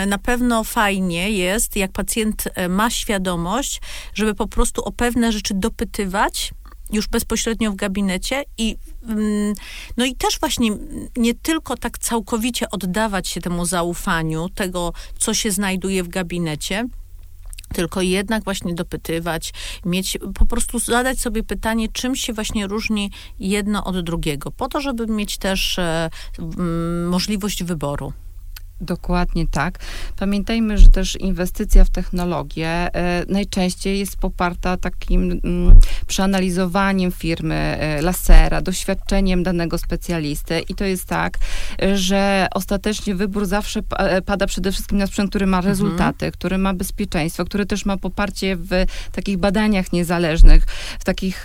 na 0.08 0.18
pewno 0.18 0.64
fajnie 0.64 1.32
jest, 1.32 1.76
jak 1.76 1.92
pacjent 1.92 2.44
e, 2.56 2.70
ma 2.70 2.90
świadomość, 2.90 3.82
żeby 4.14 4.36
po 4.36 4.48
prostu 4.48 4.84
o 4.84 4.92
pewne 4.92 5.32
rzeczy 5.32 5.54
dopytywać, 5.54 6.54
już 6.92 7.08
bezpośrednio 7.08 7.72
w 7.72 7.76
gabinecie 7.76 8.44
i 8.58 8.78
mm, 9.08 9.54
no 9.98 10.06
i 10.06 10.16
też 10.16 10.40
właśnie 10.40 10.70
nie 11.18 11.34
tylko 11.34 11.78
tak 11.78 11.98
całkowicie 11.98 12.70
oddawać 12.70 13.28
się 13.28 13.42
temu 13.42 13.66
zaufaniu, 13.66 14.50
tego, 14.50 14.94
co 15.18 15.34
się 15.34 15.52
znajduje 15.52 16.04
w 16.04 16.08
gabinecie, 16.08 16.88
tylko 17.74 18.02
jednak 18.02 18.44
właśnie 18.44 18.76
dopytywać, 18.76 19.54
mieć, 19.86 20.18
po 20.40 20.46
prostu 20.46 20.80
zadać 20.80 21.20
sobie 21.20 21.44
pytanie, 21.44 21.88
czym 21.94 22.16
się 22.16 22.34
właśnie 22.34 22.68
różni 22.68 23.12
jedno 23.40 23.84
od 23.84 24.00
drugiego, 24.00 24.52
po 24.52 24.68
to, 24.68 24.82
żeby 24.82 25.08
mieć 25.08 25.38
też 25.38 25.80
e, 25.80 26.10
możliwość 27.10 27.64
wyboru. 27.64 28.14
Dokładnie 28.84 29.48
tak. 29.48 29.80
Pamiętajmy, 30.20 30.78
że 30.78 30.88
też 30.88 31.16
inwestycja 31.16 31.84
w 31.86 31.90
technologię 31.90 32.68
e, 32.68 33.26
najczęściej 33.28 34.00
jest 34.00 34.18
poparta 34.18 34.78
takim 34.78 35.40
mm, 35.44 35.80
przeanalizowaniem 36.08 37.12
firmy 37.12 37.56
e, 37.56 38.02
lasera, 38.02 38.62
doświadczeniem 38.62 39.44
danego 39.44 39.78
specjalisty 39.78 40.60
i 40.70 40.76
to 40.76 40.86
jest 40.86 41.06
tak, 41.06 41.38
że 41.96 42.48
ostatecznie 42.54 43.16
wybór 43.16 43.46
zawsze 43.46 43.80
e, 43.98 44.22
pada 44.22 44.48
przede 44.48 44.72
wszystkim 44.72 44.98
na 44.98 45.08
sprzęt, 45.08 45.30
który 45.30 45.48
ma 45.48 45.58
mhm. 45.58 45.72
rezultaty, 45.72 46.26
mhm. 46.26 46.32
który 46.32 46.58
ma 46.58 46.74
bezpieczeństwo, 46.74 47.46
który 47.46 47.66
też 47.66 47.86
ma 47.86 47.98
poparcie 47.98 48.56
w 48.56 48.70
takich 49.12 49.38
badaniach 49.38 49.94
niezależnych, 49.94 50.66
w 51.00 51.04
takich 51.04 51.44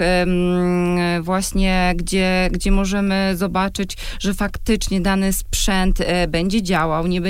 właśnie, 1.20 1.92
gdzie, 1.96 2.48
gdzie 2.52 2.70
możemy 2.70 3.36
zobaczyć, 3.36 3.96
że 4.20 4.34
faktycznie 4.34 5.00
dany 5.00 5.32
sprzęt 5.32 5.98
będzie 6.28 6.62
działał, 6.62 7.06
nie 7.06 7.20
będzie 7.20 7.27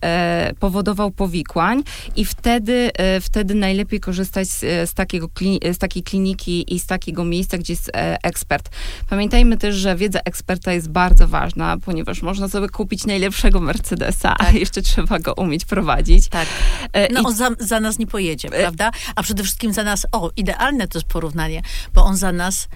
e, 0.00 0.52
powodował 0.60 1.10
powikłań 1.10 1.82
i 2.16 2.24
wtedy, 2.24 2.90
e, 2.94 3.20
wtedy 3.20 3.54
najlepiej 3.54 4.00
korzystać 4.00 4.48
z, 4.48 4.90
z, 4.90 4.94
takiego, 4.94 5.28
z 5.72 5.78
takiej 5.78 6.02
kliniki 6.02 6.74
i 6.74 6.80
z 6.80 6.86
takiego 6.86 7.24
miejsca, 7.24 7.58
gdzie 7.58 7.72
jest 7.72 7.88
e, 7.88 8.18
ekspert. 8.22 8.70
Pamiętajmy 9.10 9.56
też, 9.56 9.76
że 9.76 9.96
wiedza 9.96 10.20
eksperta 10.24 10.72
jest 10.72 10.90
bardzo 10.90 11.28
ważna, 11.28 11.76
ponieważ 11.84 12.22
można 12.22 12.48
sobie 12.48 12.68
kupić 12.68 13.06
najlepszego 13.06 13.60
Mercedesa, 13.60 14.34
tak. 14.34 14.48
a 14.48 14.50
jeszcze 14.50 14.82
trzeba 14.82 15.18
go 15.18 15.34
umieć 15.34 15.64
prowadzić. 15.64 16.28
Tak. 16.28 16.48
E, 16.92 17.12
no 17.12 17.20
I... 17.20 17.24
on 17.24 17.34
za, 17.34 17.50
za 17.58 17.80
nas 17.80 17.98
nie 17.98 18.06
pojedzie, 18.06 18.48
e, 18.48 18.60
prawda? 18.60 18.90
A 19.16 19.22
przede 19.22 19.42
wszystkim 19.42 19.72
za 19.72 19.84
nas, 19.84 20.06
o, 20.12 20.30
idealne 20.36 20.88
to 20.88 20.98
jest 20.98 21.08
porównanie, 21.08 21.62
bo 21.94 22.04
on 22.04 22.16
za 22.16 22.32
nas 22.32 22.68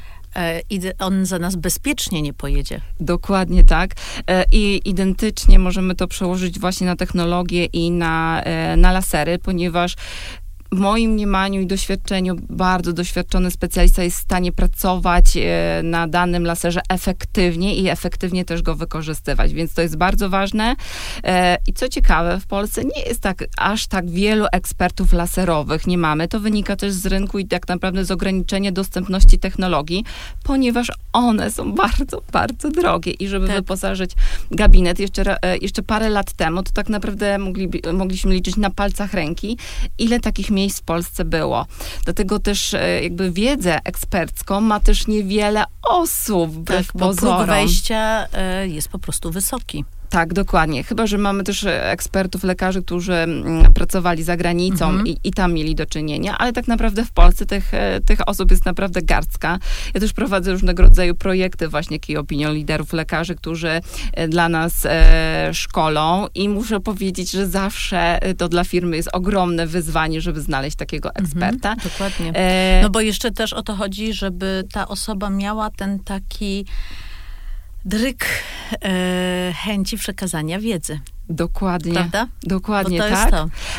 i 0.70 0.80
on 0.98 1.26
za 1.26 1.38
nas 1.38 1.56
bezpiecznie 1.56 2.22
nie 2.22 2.32
pojedzie. 2.32 2.80
Dokładnie 3.00 3.64
tak. 3.64 3.94
E, 4.26 4.44
I 4.52 4.88
identycznie 4.88 5.58
możemy 5.58 5.94
to 5.94 6.08
przełożyć 6.08 6.60
właśnie 6.60 6.86
na 6.86 6.96
technologię 6.96 7.64
i 7.64 7.90
na, 7.90 8.42
e, 8.42 8.76
na 8.76 8.92
lasery, 8.92 9.38
ponieważ 9.38 9.96
w 10.72 10.78
moim 10.78 11.10
mniemaniu 11.10 11.60
i 11.60 11.66
doświadczeniu 11.66 12.36
bardzo 12.50 12.92
doświadczony 12.92 13.50
specjalista 13.50 14.02
jest 14.02 14.16
w 14.16 14.22
stanie 14.22 14.52
pracować 14.52 15.36
e, 15.36 15.80
na 15.82 16.08
danym 16.08 16.44
laserze 16.44 16.80
efektywnie 16.88 17.76
i 17.76 17.88
efektywnie 17.88 18.44
też 18.44 18.62
go 18.62 18.74
wykorzystywać, 18.74 19.54
więc 19.54 19.74
to 19.74 19.82
jest 19.82 19.96
bardzo 19.96 20.30
ważne. 20.30 20.76
E, 21.24 21.58
I 21.68 21.72
co 21.72 21.88
ciekawe, 21.88 22.40
w 22.40 22.46
Polsce 22.46 22.84
nie 22.84 23.02
jest 23.06 23.20
tak 23.20 23.44
aż 23.58 23.86
tak 23.86 24.10
wielu 24.10 24.46
ekspertów 24.52 25.12
laserowych, 25.12 25.86
nie 25.86 25.98
mamy. 25.98 26.28
To 26.28 26.40
wynika 26.40 26.76
też 26.76 26.92
z 26.92 27.06
rynku 27.06 27.38
i 27.38 27.46
tak 27.46 27.68
naprawdę 27.68 28.04
z 28.04 28.10
ograniczenia 28.10 28.72
dostępności 28.72 29.38
technologii, 29.38 30.04
ponieważ 30.44 30.92
one 31.12 31.50
są 31.50 31.72
bardzo, 31.82 32.22
bardzo 32.32 32.70
drogie 32.70 33.12
i 33.12 33.28
żeby 33.28 33.46
tak. 33.46 33.56
wyposażyć 33.56 34.10
gabinet 34.50 34.98
jeszcze, 34.98 35.42
e, 35.42 35.56
jeszcze 35.58 35.82
parę 35.82 36.08
lat 36.08 36.32
temu, 36.32 36.62
to 36.62 36.72
tak 36.74 36.88
naprawdę 36.88 37.38
mogli, 37.38 37.70
mogliśmy 37.92 38.34
liczyć 38.34 38.56
na 38.56 38.70
palcach 38.70 39.14
ręki, 39.14 39.58
ile 39.98 40.20
takich 40.20 40.50
miejsc 40.50 40.61
miejsc 40.62 40.80
w 40.80 40.82
Polsce 40.82 41.24
było. 41.24 41.66
Dlatego 42.04 42.38
też 42.38 42.74
e, 42.74 43.02
jakby 43.02 43.32
wiedzę 43.32 43.78
ekspercką 43.84 44.60
ma 44.60 44.80
też 44.80 45.06
niewiele 45.06 45.64
osób, 45.82 46.50
wbrew 46.50 46.86
tak, 46.86 46.96
pozorom. 46.96 47.38
Bo 47.38 47.44
próg 47.44 47.56
wejścia 47.56 48.26
e, 48.32 48.68
jest 48.68 48.88
po 48.88 48.98
prostu 48.98 49.30
wysoki. 49.30 49.84
Tak, 50.12 50.32
dokładnie. 50.32 50.84
Chyba, 50.84 51.06
że 51.06 51.18
mamy 51.18 51.44
też 51.44 51.66
ekspertów, 51.68 52.44
lekarzy, 52.44 52.82
którzy 52.82 53.14
mm, 53.14 53.72
pracowali 53.72 54.22
za 54.22 54.36
granicą 54.36 54.88
mhm. 54.88 55.06
i, 55.06 55.18
i, 55.24 55.32
tam 55.32 55.52
mieli 55.52 55.74
do 55.74 55.86
czynienia, 55.86 56.38
ale 56.38 56.52
tak 56.52 56.68
naprawdę 56.68 57.04
w 57.04 57.12
Polsce 57.12 57.46
tych, 57.46 57.74
e, 57.74 58.00
tych 58.00 58.28
osób 58.28 58.50
jest 58.50 58.66
naprawdę 58.66 59.02
garstka. 59.02 59.58
Ja 59.94 60.00
też 60.00 60.12
prowadzę 60.12 60.52
różnego 60.52 60.82
rodzaju 60.82 61.14
projekty 61.14 61.68
właśnie 61.68 62.00
key 62.00 62.18
opinion 62.18 62.54
liderów 62.54 62.92
lekarzy, 62.92 63.34
którzy 63.34 63.80
e, 64.12 64.28
dla 64.28 64.48
nas 64.48 64.86
e, 64.86 65.50
szkolą 65.54 66.26
i 66.34 66.48
muszę 66.48 66.80
powiedzieć, 66.80 67.30
że 67.30 67.46
zawsze 67.46 68.22
e, 68.22 68.34
to 68.34 68.48
dla 68.48 68.64
firmy 68.64 68.96
jest 68.96 69.08
ogromne 69.12 69.66
wyzwanie, 69.66 70.20
żeby 70.20 70.40
znaleźć 70.40 70.76
takiego 70.76 71.08
mhm, 71.08 71.24
eksperta. 71.24 71.72
Mhm, 71.72 71.90
dokładnie. 71.90 72.32
E... 72.34 72.82
No 72.82 72.90
bo 72.90 73.00
jeszcze 73.00 73.30
też 73.30 73.52
o 73.52 73.62
to 73.62 73.74
chodzi, 73.74 74.12
żeby 74.12 74.64
ta 74.72 74.88
osoba 74.88 75.30
miała 75.30 75.70
ten 75.70 75.98
taki 75.98 76.64
dryk 77.84 78.24
e, 78.24 78.51
chęci 79.54 79.96
przekazania 79.98 80.60
wiedzy. 80.60 81.00
Dokładnie. 81.32 81.92
Prawda? 81.92 82.28
Dokładnie, 82.42 82.98
tak. 82.98 83.30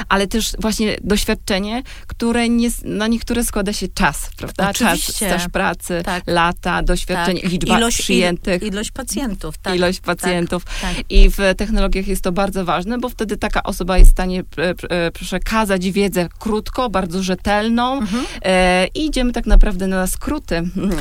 Ale 0.09 0.27
też 0.27 0.53
właśnie 0.59 0.97
doświadczenie, 1.03 1.83
które 2.07 2.49
nie, 2.49 2.69
na 2.83 3.07
niektóre 3.07 3.43
składa 3.43 3.73
się 3.73 3.87
czas, 3.87 4.29
prawda? 4.37 4.69
Oczywiście. 4.69 5.29
Czas, 5.29 5.41
staż 5.41 5.51
pracy, 5.51 6.01
tak. 6.05 6.23
lata, 6.27 6.83
doświadczenie, 6.83 7.41
tak. 7.41 7.51
liczba 7.51 7.77
ilość, 7.77 8.01
przyjętych. 8.01 8.63
ilość 8.63 8.91
pacjentów, 8.91 9.57
tak. 9.57 9.75
Ilość 9.75 9.99
tak, 9.99 10.05
pacjentów. 10.05 10.65
Tak. 10.81 10.95
I 11.09 11.29
w 11.29 11.37
technologiach 11.57 12.07
jest 12.07 12.23
to 12.23 12.31
bardzo 12.31 12.65
ważne, 12.65 12.97
bo 12.97 13.09
wtedy 13.09 13.37
taka 13.37 13.63
osoba 13.63 13.97
jest 13.97 14.09
w 14.09 14.13
stanie 14.13 14.43
e, 14.89 15.11
przekazać 15.11 15.91
wiedzę 15.91 16.29
krótko, 16.39 16.89
bardzo 16.89 17.23
rzetelną 17.23 17.97
mhm. 17.97 18.25
e, 18.41 18.87
i 18.87 19.05
idziemy 19.05 19.31
tak 19.31 19.45
naprawdę 19.45 19.87
na 19.87 20.07
skróty. 20.07 20.55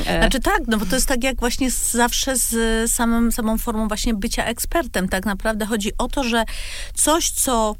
E. 0.05 0.19
Znaczy 0.19 0.39
tak, 0.39 0.59
no 0.67 0.77
bo 0.77 0.85
to 0.85 0.95
jest 0.95 1.07
tak 1.07 1.23
jak 1.23 1.39
właśnie 1.39 1.71
zawsze 1.71 2.35
z 2.35 2.91
samą, 2.91 3.31
samą 3.31 3.57
formą 3.57 3.87
właśnie 3.87 4.13
bycia 4.13 4.45
ekspertem. 4.45 5.09
Tak 5.09 5.25
naprawdę 5.25 5.65
chodzi 5.65 5.91
o 5.97 6.07
to, 6.07 6.23
że 6.23 6.42
coś, 6.93 7.29
co 7.29 7.75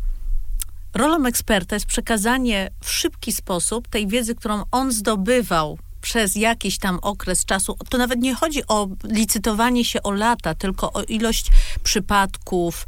rolą 0.94 1.26
eksperta 1.26 1.76
jest 1.76 1.86
przekazanie 1.86 2.70
w 2.84 2.92
szybki 2.92 3.32
sposób 3.32 3.88
tej 3.88 4.08
wiedzy, 4.08 4.36
którą 4.36 4.64
on 4.72 4.92
zdobywał 4.92 5.78
przez 6.02 6.36
jakiś 6.36 6.78
tam 6.78 7.00
okres 7.02 7.46
czasu, 7.46 7.78
to 7.90 7.98
nawet 7.98 8.20
nie 8.20 8.36
chodzi 8.36 8.68
o 8.68 8.88
licytowanie 9.04 9.86
się 9.86 10.04
o 10.04 10.12
lata, 10.12 10.56
tylko 10.56 10.94
o 10.94 11.04
ilość 11.04 11.48
przypadków, 11.84 12.88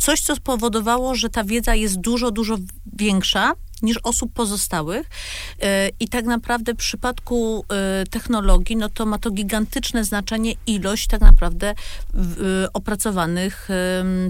coś, 0.00 0.20
co 0.20 0.36
spowodowało, 0.36 1.14
że 1.14 1.28
ta 1.28 1.44
wiedza 1.44 1.74
jest 1.74 2.00
dużo, 2.00 2.30
dużo 2.30 2.56
większa 2.98 3.52
niż 3.82 3.98
osób 4.02 4.32
pozostałych. 4.32 5.06
Y, 5.06 5.66
I 6.00 6.08
tak 6.08 6.24
naprawdę 6.24 6.74
w 6.74 6.76
przypadku 6.76 7.64
y, 8.02 8.06
technologii, 8.06 8.76
no 8.76 8.88
to 8.88 9.06
ma 9.06 9.18
to 9.18 9.30
gigantyczne 9.30 10.04
znaczenie 10.04 10.54
ilość 10.66 11.06
tak 11.06 11.20
naprawdę 11.20 11.74
opracowanych 12.72 13.68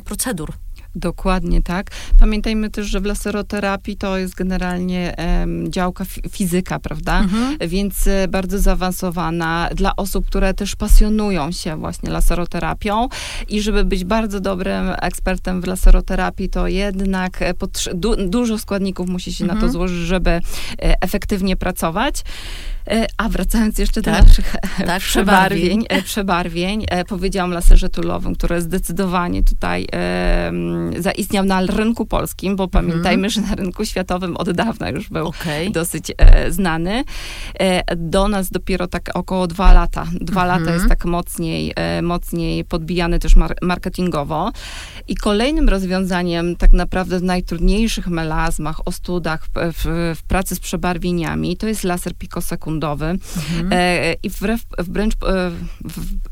procedur. 0.04 0.52
Dokładnie 0.95 1.62
tak. 1.62 1.90
Pamiętajmy 2.21 2.71
też, 2.71 2.87
że 2.87 3.00
w 3.00 3.04
laseroterapii 3.04 3.97
to 3.97 4.18
jest 4.18 4.35
generalnie 4.35 5.14
um, 5.18 5.73
działka 5.73 6.04
fizyka, 6.30 6.78
prawda? 6.78 7.18
Mhm. 7.21 7.59
Więc 7.68 8.07
e, 8.07 8.28
bardzo 8.28 8.59
zaawansowana 8.59 9.68
dla 9.75 9.97
osób, 9.97 10.26
które 10.26 10.54
też 10.54 10.76
pasjonują 10.76 11.52
się 11.52 11.76
właśnie 11.76 12.11
laseroterapią 12.11 13.09
i 13.49 13.62
żeby 13.62 13.85
być 13.85 14.04
bardzo 14.04 14.40
dobrym 14.40 14.90
ekspertem 15.02 15.61
w 15.61 15.66
laseroterapii, 15.66 16.49
to 16.49 16.68
jednak 16.68 17.54
du 17.95 18.28
dużo 18.28 18.59
składników 18.59 19.09
musi 19.09 19.33
się 19.33 19.45
mhm. 19.45 19.57
na 19.57 19.61
to 19.61 19.66
mhm. 19.66 19.73
złożyć, 19.73 20.07
żeby 20.07 20.30
e, 20.30 20.40
efektywnie 20.78 21.57
pracować. 21.57 22.25
E, 22.90 23.07
a 23.16 23.28
wracając 23.28 23.78
jeszcze 23.78 24.02
Tak. 24.02 24.14
do 24.23 24.28
naszych 24.28 24.52
Tak, 24.52 24.87
tak, 24.87 25.02
przebarwień, 25.02 25.85
e, 25.88 26.02
przebarwień 26.02 26.85
e, 26.88 27.04
powiedziałam 27.04 27.50
laserze 27.50 27.88
tulowym, 27.88 28.35
który 28.35 28.61
zdecydowanie 28.61 29.42
tutaj 29.42 29.87
zaistniał 30.99 31.45
na 31.45 31.61
rynku 31.61 32.07
polskim, 32.07 32.57
bo 32.57 32.68
pamiętajmy, 32.68 33.30
że 33.30 33.40
na 33.40 33.54
rynku 33.54 33.85
światowym 33.85 34.37
od 34.37 34.50
dawna 34.50 34.90
już 34.90 35.09
był 35.09 35.26
Okej. 35.26 35.73
dosyć 35.73 36.12
znany. 36.49 37.04
Do 37.97 38.28
nas 38.28 38.50
dopiero 38.50 38.87
tak 38.87 39.11
około 39.14 39.47
dwa 39.47 39.73
lata. 39.73 40.07
Dwa 40.21 40.42
Mhm. 40.42 40.61
lata 40.61 40.75
jest 40.75 40.88
tak 40.88 41.04
mocniej, 41.04 41.75
mocniej 42.02 42.64
podbijany 42.64 43.18
też 43.18 43.37
mar- 43.37 43.57
marketingowo. 43.62 44.52
I 45.09 45.16
kolejnym 45.16 45.68
rozwiązaniem 45.68 46.57
tak 46.57 46.73
naprawdę 46.73 47.18
w 47.18 47.23
najtrudniejszych 47.23 48.07
melazmach, 48.09 48.80
ostudach, 48.85 49.47
w, 49.47 49.50
w, 49.54 50.14
w 50.18 50.23
pracy 50.23 50.54
z 50.54 50.61
przebarwieniami, 50.61 51.57
to 51.57 51.66
jest 51.66 51.85
laser 51.85 52.14
Mhm. 52.87 53.68
E, 53.73 54.12
I 54.23 54.30
wbrew, 54.30 54.61
wręcz 54.78 55.14
e, 55.14 55.50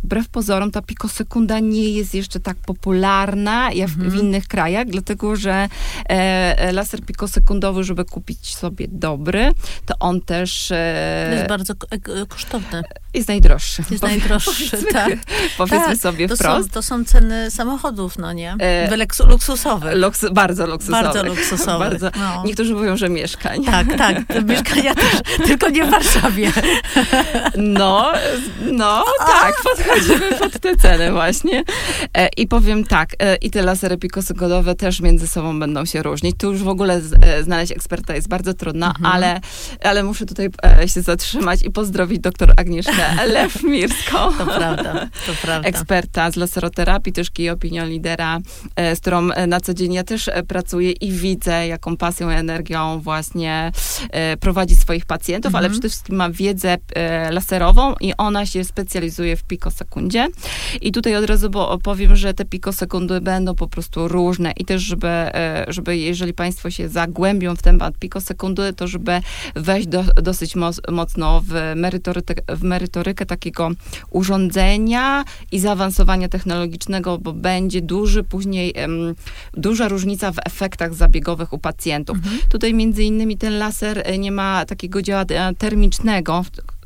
wbrew 0.05 0.29
pozorom 0.29 0.71
ta 0.71 0.83
pikosekunda 0.83 1.59
nie 1.61 1.91
jest 1.91 2.15
jeszcze 2.15 2.41
tak 2.41 2.57
popularna 2.57 3.73
jak 3.73 3.89
w, 3.91 3.97
w 3.97 4.01
Mhm. 4.05 4.21
innych 4.27 4.49
krajach, 4.49 4.87
dlatego 4.87 5.37
że 5.37 5.69
e, 6.09 6.73
laser 6.73 7.01
pikosekundowy, 7.01 7.85
żeby 7.85 8.05
kupić 8.05 8.55
sobie 8.57 8.87
dobry, 8.89 9.53
to 9.87 9.95
on 10.01 10.21
też 10.21 10.71
e, 10.71 11.31
jest 11.37 11.49
bardzo 11.49 11.73
e, 11.91 12.27
kosztowne. 12.27 12.83
jest 13.15 13.29
najdroższy. 13.29 13.85
Jest 13.91 14.03
Powie- 14.05 14.09
najdroższy, 14.17 14.71
powiedzmy, 14.71 14.93
tak. 14.93 15.13
Powiedzmy 15.59 15.87
Tak, 15.87 15.97
sobie 15.97 16.29
To 16.29 16.37
są, 16.37 16.45
wprost. 16.45 16.71
to 16.71 16.83
są 16.83 17.05
ceny 17.05 17.51
samochodów, 17.51 18.19
no 18.19 18.33
nie? 18.33 18.53
E, 18.59 18.89
Wyleksu- 18.91 19.29
luksusowych. 19.29 19.95
Luks, 19.97 20.25
bardzo 20.33 20.67
luksusowy. 20.67 21.03
Bardzo 21.03 21.23
luksusowych. 21.25 21.79
bardzo. 21.91 22.11
No. 22.19 22.43
Niektórzy 22.47 22.75
mówią, 22.75 22.97
że 22.97 23.09
mieszkań. 23.09 23.65
Tak, 23.65 23.87
tak. 23.99 24.17
Mieszkania 24.49 24.95
też, 24.95 25.13
tylko 25.47 25.69
nie 25.69 25.85
w 25.85 25.91
Warszawie. 25.91 26.26
No, 27.57 28.13
no 28.73 29.05
tak, 29.27 29.55
podchodzimy 29.63 30.33
pod 30.39 30.61
te 30.61 30.77
ceny 30.77 31.13
właśnie. 31.13 31.65
E, 32.17 32.29
I 32.37 32.47
powiem 32.47 32.85
tak, 32.85 33.11
e, 33.19 33.37
i 33.37 33.51
te 33.51 33.63
lasery 33.63 33.97
pikosekundowe 33.99 34.75
też 34.75 35.01
między 35.01 35.27
sobą 35.27 35.59
będą 35.61 35.85
się 35.85 36.03
różnić. 36.03 36.37
Tu 36.39 36.53
już 36.53 36.63
w 36.63 36.69
ogóle 36.69 37.01
z, 37.01 37.13
e, 37.23 37.43
znaleźć 37.43 37.73
eksperta 37.73 38.15
jest 38.15 38.29
bardzo 38.29 38.55
trudno, 38.55 38.87
Mhm. 38.87 39.07
ale, 39.07 39.41
ale 39.83 40.03
muszę 40.03 40.27
tutaj 40.27 40.49
e, 40.83 40.89
się 40.89 41.03
zatrzymać 41.03 41.63
i 41.63 41.71
pozdrowić 41.71 42.19
doktor 42.21 42.53
Agnieszkę 42.57 42.93
Lewmirską. 43.33 44.17
To 44.39 44.47
prawda, 44.47 45.09
to 45.27 45.33
prawda. 45.43 45.69
eksperta 45.69 46.31
z 46.31 46.37
laseroterapii, 46.37 47.13
też 47.13 47.31
key 47.31 47.51
opinion 47.51 47.89
lidera, 47.89 48.39
e, 48.77 48.97
z 48.97 49.01
którą 49.01 49.31
e, 49.31 49.47
na 49.47 49.61
co 49.61 49.75
dzień 49.75 49.93
ja 49.93 50.05
też 50.05 50.31
pracuję 50.49 50.93
i 50.93 51.13
widzę, 51.13 51.67
jaką 51.67 51.97
pasją 51.97 52.31
i 52.31 52.35
energią 52.35 53.01
właśnie 53.01 53.73
prowadzi 54.41 54.77
swoich 54.77 55.07
pacjentów, 55.07 55.55
ale 55.55 55.67
Mhm. 55.67 55.73
przede 55.73 55.89
wszystkim 55.89 56.16
ma 56.17 56.31
wiedzę 56.31 56.77
e, 56.95 57.33
laserową 57.33 57.95
i 58.01 58.13
ona 58.19 58.47
się 58.47 58.65
specjalizuje 58.65 59.37
w 59.37 59.45
pikosekundzie. 59.45 60.29
I 60.81 60.93
tutaj 60.93 61.17
od 61.17 61.25
razu 61.25 61.51
bo 61.51 61.71
opowiem, 61.71 62.17
że 62.17 62.35
te 62.35 62.45
pikosekundy 62.45 63.21
będą 63.21 63.55
po 63.55 63.69
prostu 63.69 64.09
różne 64.09 64.53
i 64.57 64.65
też, 64.65 64.83
żeby, 64.83 65.09
e, 65.09 65.65
żeby 65.69 65.97
jeżeli 65.97 66.33
Państwo 66.33 66.71
się 66.71 66.89
zagłębią 66.89 67.57
w 67.57 67.63
temat 67.63 67.99
pikosekundy, 67.99 68.73
to 68.73 68.87
żeby 68.87 69.21
wejść 69.55 69.89
do, 69.89 70.05
dosyć 70.23 70.57
moc, 70.57 70.81
mocno 70.91 71.43
w 71.45 71.73
merytorykę, 71.77 72.35
w 72.49 72.63
merytorykę 72.63 73.27
takiego 73.27 73.71
urządzenia 74.11 75.25
i 75.53 75.59
zaawansowania 75.59 76.29
technologicznego, 76.29 77.19
bo 77.19 77.33
będzie 77.33 77.83
duży 77.83 78.25
później, 78.25 78.75
duża 79.55 79.89
różnica 79.89 80.33
w 80.33 80.39
efektach 80.47 80.95
zabiegowych 80.95 81.53
u 81.53 81.59
pacjentów. 81.59 82.17
Mhm. 82.17 82.39
Tutaj 82.51 82.75
między 82.75 83.05
innymi 83.05 83.37
ten 83.37 83.59
laser 83.59 84.03
e, 84.05 84.19
nie 84.19 84.33
ma 84.33 84.65
takiego 84.65 85.03
działania 85.03 85.55
termicznego, 85.59 86.06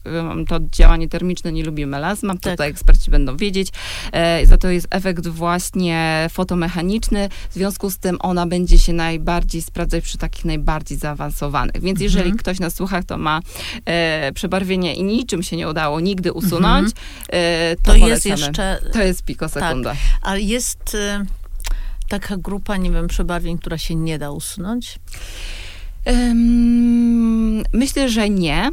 em, 0.05 0.47
to 0.47 0.59
działanie 0.73 1.09
termiczne 1.09 1.53
nie 1.53 1.65
lubi 1.65 1.87
melazma, 1.87 2.33
Tak. 2.35 2.53
tutaj 2.53 2.71
eksperci 2.71 3.11
będą 3.11 3.37
wiedzieć. 3.37 3.69
E, 4.13 4.47
za 4.47 4.59
to 4.59 4.69
jest 4.69 4.87
efekt 4.91 5.27
właśnie 5.29 6.29
fotomechaniczny, 6.33 7.29
w 7.51 7.55
związku 7.55 7.91
z 7.91 7.99
tym 7.99 8.17
ona 8.21 8.47
będzie 8.47 8.79
się 8.79 8.93
najbardziej 8.93 9.63
sprawdzać 9.63 10.05
przy 10.05 10.19
takich 10.19 10.45
najbardziej 10.45 10.99
zaawansowanych. 10.99 11.83
Więc 11.83 12.01
jeżeli 12.01 12.25
Mhm. 12.31 12.39
ktoś 12.39 12.61
na 12.61 12.71
słuchach 12.71 13.05
to 13.05 13.19
ma 13.19 13.41
e, 13.85 14.33
przebarwienie 14.33 14.95
i 14.95 15.03
niczym 15.05 15.43
się 15.43 15.57
nie 15.57 15.69
udało 15.69 16.01
nigdy 16.01 16.33
usunąć, 16.33 16.91
e, 17.29 17.77
to, 17.83 17.93
To 17.93 17.97
jest 17.97 18.27
jeszcze, 18.27 18.79
To 18.93 19.03
jest 19.03 19.25
pikosekunda. 19.25 19.95
ale 20.23 20.41
jest 20.41 20.95
y, 20.95 21.27
taka 22.09 22.37
grupa, 22.37 22.77
nie 22.77 22.91
wiem, 22.91 23.09
przebarwień, 23.09 23.59
która 23.59 23.79
się 23.79 23.95
nie 23.95 24.19
da 24.19 24.31
usunąć. 24.31 24.99
Myślę, 27.73 28.09
że 28.09 28.31
nie. 28.31 28.71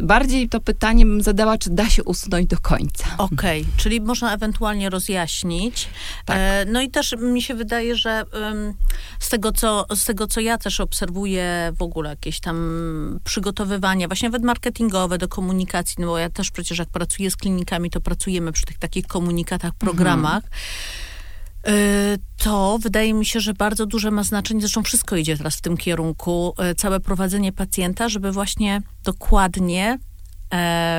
Bardziej 0.00 0.48
to 0.48 0.60
pytanie 0.60 1.06
bym 1.06 1.22
zadała, 1.22 1.58
czy 1.58 1.70
da 1.70 1.88
się 1.88 2.04
usunąć 2.04 2.46
do 2.46 2.58
końca. 2.58 3.04
Okej, 3.18 3.64
czyli 3.76 4.00
można 4.00 4.34
ewentualnie 4.34 4.90
rozjaśnić. 4.90 5.88
Tak. 6.24 6.36
E, 6.40 6.64
no 6.68 6.80
i 6.80 6.90
też 6.90 7.16
mi 7.18 7.42
się 7.42 7.54
wydaje, 7.54 7.96
że 7.96 8.24
z, 9.18 9.28
tego, 9.28 9.52
co, 9.52 9.86
z 9.94 10.04
tego, 10.04 10.26
co 10.26 10.40
ja 10.40 10.58
też 10.58 10.80
obserwuję 10.80 11.72
w 11.78 11.82
ogóle 11.82 12.10
jakieś 12.10 12.40
tam 12.40 13.20
przygotowywania, 13.24 14.08
właśnie 14.08 14.28
nawet 14.28 14.42
marketingowe 14.42 15.18
do 15.18 15.28
komunikacji, 15.28 15.96
no 15.98 16.06
bo 16.06 16.18
ja 16.18 16.30
też 16.30 16.50
przecież 16.50 16.78
jak 16.78 16.88
pracuję 16.88 17.30
z 17.30 17.36
klinikami, 17.36 17.90
to 17.90 18.00
pracujemy 18.00 18.52
przy 18.52 18.66
tych 18.66 18.78
takich 18.78 19.06
komunikatach, 19.06 19.74
programach. 19.74 20.44
Y, 20.44 21.17
To 22.36 22.78
wydaje 22.78 23.14
mi 23.14 23.26
się, 23.26 23.40
że 23.40 23.54
bardzo 23.54 23.86
duże 23.86 24.10
ma 24.10 24.22
znaczenie, 24.22 24.60
zresztą 24.60 24.82
wszystko 24.82 25.16
idzie 25.16 25.36
teraz 25.36 25.56
w 25.56 25.60
tym 25.60 25.76
kierunku, 25.76 26.54
y, 26.70 26.74
całe 26.74 27.00
prowadzenie 27.00 27.52
pacjenta, 27.52 28.08
żeby 28.08 28.32
właśnie 28.32 28.82
dokładnie 29.04 29.98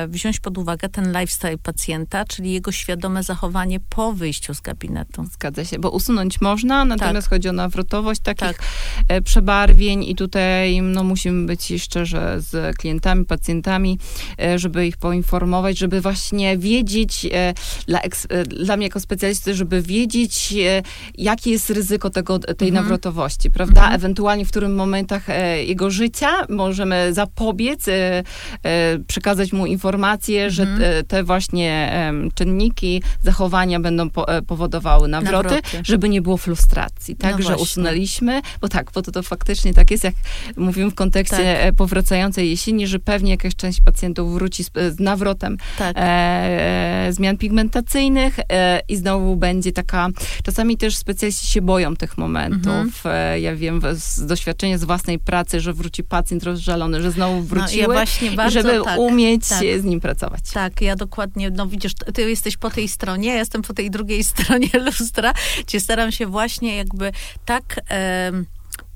wziąć 0.08 0.40
pod 0.40 0.58
uwagę 0.58 0.88
ten 0.88 1.08
lifestyle 1.12 1.58
pacjenta, 1.58 2.24
czyli 2.24 2.52
jego 2.52 2.72
świadome 2.72 3.22
zachowanie 3.22 3.80
po 3.80 4.12
wyjściu 4.12 4.54
z 4.54 4.60
gabinetu. 4.60 5.24
Zgadza 5.32 5.64
się, 5.64 5.78
bo 5.78 5.90
usunąć 5.90 6.40
można, 6.40 6.84
natomiast 6.84 7.28
chodzi 7.30 7.48
o 7.48 7.52
nawrotowość 7.52 8.20
takich 8.20 8.40
Tak. 8.40 8.62
e, 9.08 9.20
przebarwień 9.22 10.04
i 10.04 10.14
tutaj 10.14 10.82
no, 10.82 11.04
musimy 11.04 11.46
być 11.46 11.72
szczerze 11.82 12.36
z 12.40 12.76
klientami, 12.76 13.24
pacjentami, 13.24 13.98
e, 14.42 14.58
żeby 14.58 14.86
ich 14.86 14.96
poinformować, 14.96 15.78
żeby 15.78 16.00
właśnie 16.00 16.58
wiedzieć, 16.58 17.26
e, 17.32 17.54
dla, 17.86 18.00
e, 18.00 18.44
dla 18.44 18.76
mnie 18.76 18.86
jako 18.86 19.00
specjalisty, 19.00 19.54
żeby 19.54 19.82
wiedzieć, 19.82 20.54
e, 20.66 20.82
jakie 21.18 21.50
jest 21.50 21.70
ryzyko 21.70 22.10
tego, 22.10 22.38
tej 22.38 22.68
Mhm. 22.68 22.74
nawrotowości, 22.74 23.50
prawda? 23.50 23.80
Mhm. 23.80 23.94
Ewentualnie 23.94 24.44
w 24.44 24.50
którym 24.50 24.74
momentach 24.74 25.30
e, 25.30 25.64
jego 25.64 25.90
życia 25.90 26.46
możemy 26.48 27.14
zapobiec, 27.14 27.88
e, 27.88 28.22
e, 28.62 28.98
przekazać 29.40 29.52
mu 29.52 29.66
informację, 29.66 30.50
że 30.50 30.62
Mhm. 30.62 30.80
te, 30.80 31.02
te 31.04 31.24
właśnie 31.24 31.90
em, 31.92 32.30
czynniki, 32.34 33.02
zachowania 33.22 33.80
będą 33.80 34.10
po, 34.10 34.28
e, 34.36 34.42
powodowały 34.42 35.08
nawroty, 35.08 35.32
Nawroty. 35.54 35.80
żeby 35.84 36.08
nie 36.08 36.22
było 36.22 36.36
frustracji. 36.36 37.16
No 37.18 37.28
Także 37.28 37.42
właśnie. 37.48 37.62
usunęliśmy, 37.62 38.42
bo 38.60 38.68
tak, 38.68 38.90
bo 38.94 39.02
to, 39.02 39.12
to 39.12 39.22
faktycznie 39.22 39.74
tak 39.74 39.90
jest, 39.90 40.04
jak 40.04 40.14
mówimy 40.56 40.90
w 40.90 40.94
kontekście 40.94 41.36
Tak. 41.36 41.46
e, 41.46 41.72
powracającej 41.72 42.50
jesieni, 42.50 42.86
że 42.86 42.98
pewnie 42.98 43.30
jakaś 43.30 43.56
część 43.56 43.80
pacjentów 43.80 44.34
wróci 44.34 44.64
z, 44.64 44.70
z 44.96 45.00
nawrotem 45.00 45.56
Tak. 45.78 45.96
e, 45.96 46.00
e, 46.00 47.12
zmian 47.12 47.36
pigmentacyjnych 47.36 48.38
e, 48.52 48.80
i 48.88 48.96
znowu 48.96 49.36
będzie 49.36 49.72
taka, 49.72 50.08
czasami 50.44 50.76
też 50.76 50.96
specjaliści 50.96 51.46
się 51.46 51.60
boją 51.62 51.96
tych 51.96 52.18
momentów. 52.18 52.66
Mhm. 53.06 53.16
E, 53.34 53.40
ja 53.40 53.56
wiem 53.56 53.80
z 53.94 54.26
doświadczenia 54.26 54.78
z 54.78 54.84
własnej 54.84 55.18
pracy, 55.18 55.60
że 55.60 55.72
wróci 55.72 56.04
pacjent 56.04 56.42
rozżalony, 56.44 57.02
że 57.02 57.10
znowu 57.10 57.36
No, 57.36 57.42
wróciły 57.42 57.80
ja 57.82 57.86
właśnie 57.88 58.30
bardzo 58.30 58.62
żeby 58.62 58.80
tak. 58.84 58.98
umieć 58.98 59.29
tak. 59.38 59.80
z 59.80 59.84
nim 59.84 60.00
pracować. 60.00 60.40
Tak, 60.52 60.80
ja 60.80 60.96
dokładnie, 60.96 61.50
no 61.50 61.66
widzisz, 61.66 61.92
ty 62.14 62.30
jesteś 62.30 62.56
po 62.56 62.70
tej 62.70 62.88
stronie, 62.88 63.28
ja 63.28 63.34
jestem 63.34 63.62
po 63.62 63.74
tej 63.74 63.90
drugiej 63.90 64.24
stronie 64.34 64.68
lustra, 64.74 65.32
gdzie 65.66 65.80
staram 65.80 66.12
się 66.12 66.26
właśnie 66.26 66.76
jakby 66.76 67.12
tak 67.44 67.80
em, 67.88 68.46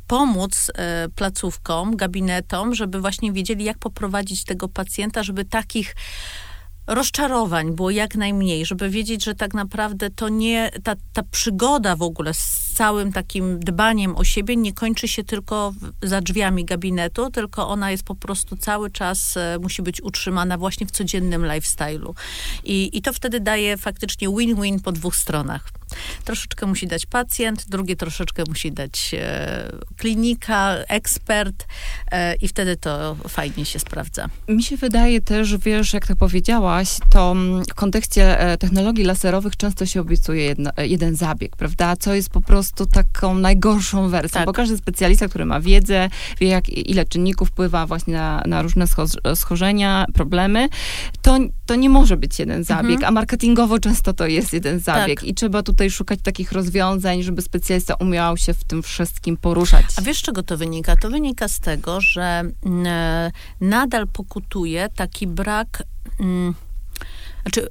pomóc 0.06 0.70
e, 0.74 1.08
placówkom, 1.08 1.96
gabinetom, 1.96 2.74
żeby 2.74 3.00
właśnie 3.00 3.32
wiedzieli, 3.32 3.64
jak 3.64 3.78
poprowadzić 3.78 4.44
tego 4.44 4.68
pacjenta, 4.68 5.22
żeby 5.22 5.44
takich 5.44 5.94
rozczarowań 6.86 7.72
było 7.72 7.90
jak 7.90 8.14
najmniej, 8.14 8.66
żeby 8.66 8.90
wiedzieć, 8.90 9.24
że 9.24 9.34
tak 9.34 9.54
naprawdę 9.54 10.10
to 10.10 10.28
nie, 10.28 10.70
ta, 10.84 10.94
ta 11.12 11.22
przygoda 11.22 11.96
w 11.96 12.02
ogóle 12.02 12.34
z 12.34 12.63
całym 12.74 13.12
takim 13.12 13.60
dbaniem 13.60 14.16
o 14.16 14.24
siebie 14.24 14.56
nie 14.56 14.72
kończy 14.72 15.08
się 15.08 15.24
tylko 15.24 15.72
za 16.02 16.20
drzwiami 16.20 16.64
gabinetu, 16.64 17.30
tylko 17.30 17.68
ona 17.68 17.90
jest 17.90 18.02
po 18.02 18.14
prostu 18.14 18.56
cały 18.56 18.90
czas, 18.90 19.36
e, 19.36 19.58
musi 19.62 19.82
być 19.82 20.02
utrzymana 20.02 20.58
właśnie 20.58 20.86
w 20.86 20.90
codziennym 20.90 21.42
lifestyle'u. 21.42 22.14
I, 22.64 22.98
I 22.98 23.02
to 23.02 23.12
wtedy 23.12 23.40
daje 23.40 23.76
faktycznie 23.76 24.28
win-win 24.28 24.80
po 24.80 24.92
dwóch 24.92 25.16
stronach. 25.16 25.70
Troszeczkę 26.24 26.66
musi 26.66 26.86
dać 26.86 27.06
pacjent, 27.06 27.68
drugie 27.68 27.96
troszeczkę 27.96 28.42
musi 28.48 28.72
dać 28.72 29.14
e, 29.18 29.72
klinika, 29.96 30.74
ekspert 30.88 31.66
e, 32.10 32.34
i 32.34 32.48
wtedy 32.48 32.76
to 32.76 33.16
fajnie 33.28 33.64
się 33.64 33.78
sprawdza. 33.78 34.28
Mi 34.48 34.62
się 34.62 34.76
wydaje 34.76 35.20
też, 35.20 35.56
wiesz, 35.56 35.92
jak 35.92 36.06
to 36.06 36.16
powiedziałaś, 36.16 36.88
to 37.10 37.30
mm, 37.30 37.62
w 37.70 37.74
kontekście 37.74 38.40
e, 38.40 38.58
technologii 38.58 39.04
laserowych 39.04 39.56
często 39.56 39.86
się 39.86 40.00
obiecuje 40.00 40.44
jedno, 40.44 40.70
e, 40.76 40.86
jeden 40.86 41.16
zabieg, 41.16 41.56
prawda? 41.56 41.96
Co 41.96 42.14
jest 42.14 42.30
po 42.30 42.40
prostu 42.40 42.63
taką 42.92 43.34
najgorszą 43.34 44.08
wersją, 44.08 44.34
Tak. 44.38 44.46
bo 44.46 44.52
każdy 44.52 44.76
specjalista, 44.76 45.28
który 45.28 45.44
ma 45.44 45.60
wiedzę, 45.60 46.08
wie 46.40 46.48
jak, 46.48 46.68
ile 46.68 47.04
czynników 47.04 47.48
wpływa 47.48 47.86
właśnie 47.86 48.14
na, 48.14 48.42
na 48.46 48.62
różne 48.62 48.84
scho- 48.84 49.36
schorzenia, 49.36 50.06
problemy, 50.14 50.68
to, 51.22 51.38
to 51.66 51.74
nie 51.74 51.88
może 51.90 52.16
być 52.16 52.38
jeden 52.38 52.64
zabieg, 52.64 52.92
Mhm. 52.94 53.08
a 53.08 53.10
marketingowo 53.10 53.78
często 53.78 54.12
to 54.12 54.26
jest 54.26 54.52
jeden 54.52 54.80
zabieg 54.80 55.20
Tak. 55.20 55.28
i 55.28 55.34
trzeba 55.34 55.62
tutaj 55.62 55.90
szukać 55.90 56.18
takich 56.22 56.52
rozwiązań, 56.52 57.22
żeby 57.22 57.42
specjalista 57.42 57.94
umiał 57.94 58.36
się 58.36 58.54
w 58.54 58.64
tym 58.64 58.82
wszystkim 58.82 59.36
poruszać. 59.36 59.84
A 59.96 60.02
wiesz, 60.02 60.22
czego 60.22 60.42
to 60.42 60.56
wynika? 60.56 60.96
To 60.96 61.10
wynika 61.10 61.48
z 61.48 61.60
tego, 61.60 62.00
że 62.00 62.42
mm, 62.66 62.86
e, 62.86 63.30
nadal 63.60 64.06
pokutuje 64.06 64.88
taki 64.96 65.26
brak, 65.26 65.82
mm, 66.20 66.54
znaczy 67.42 67.68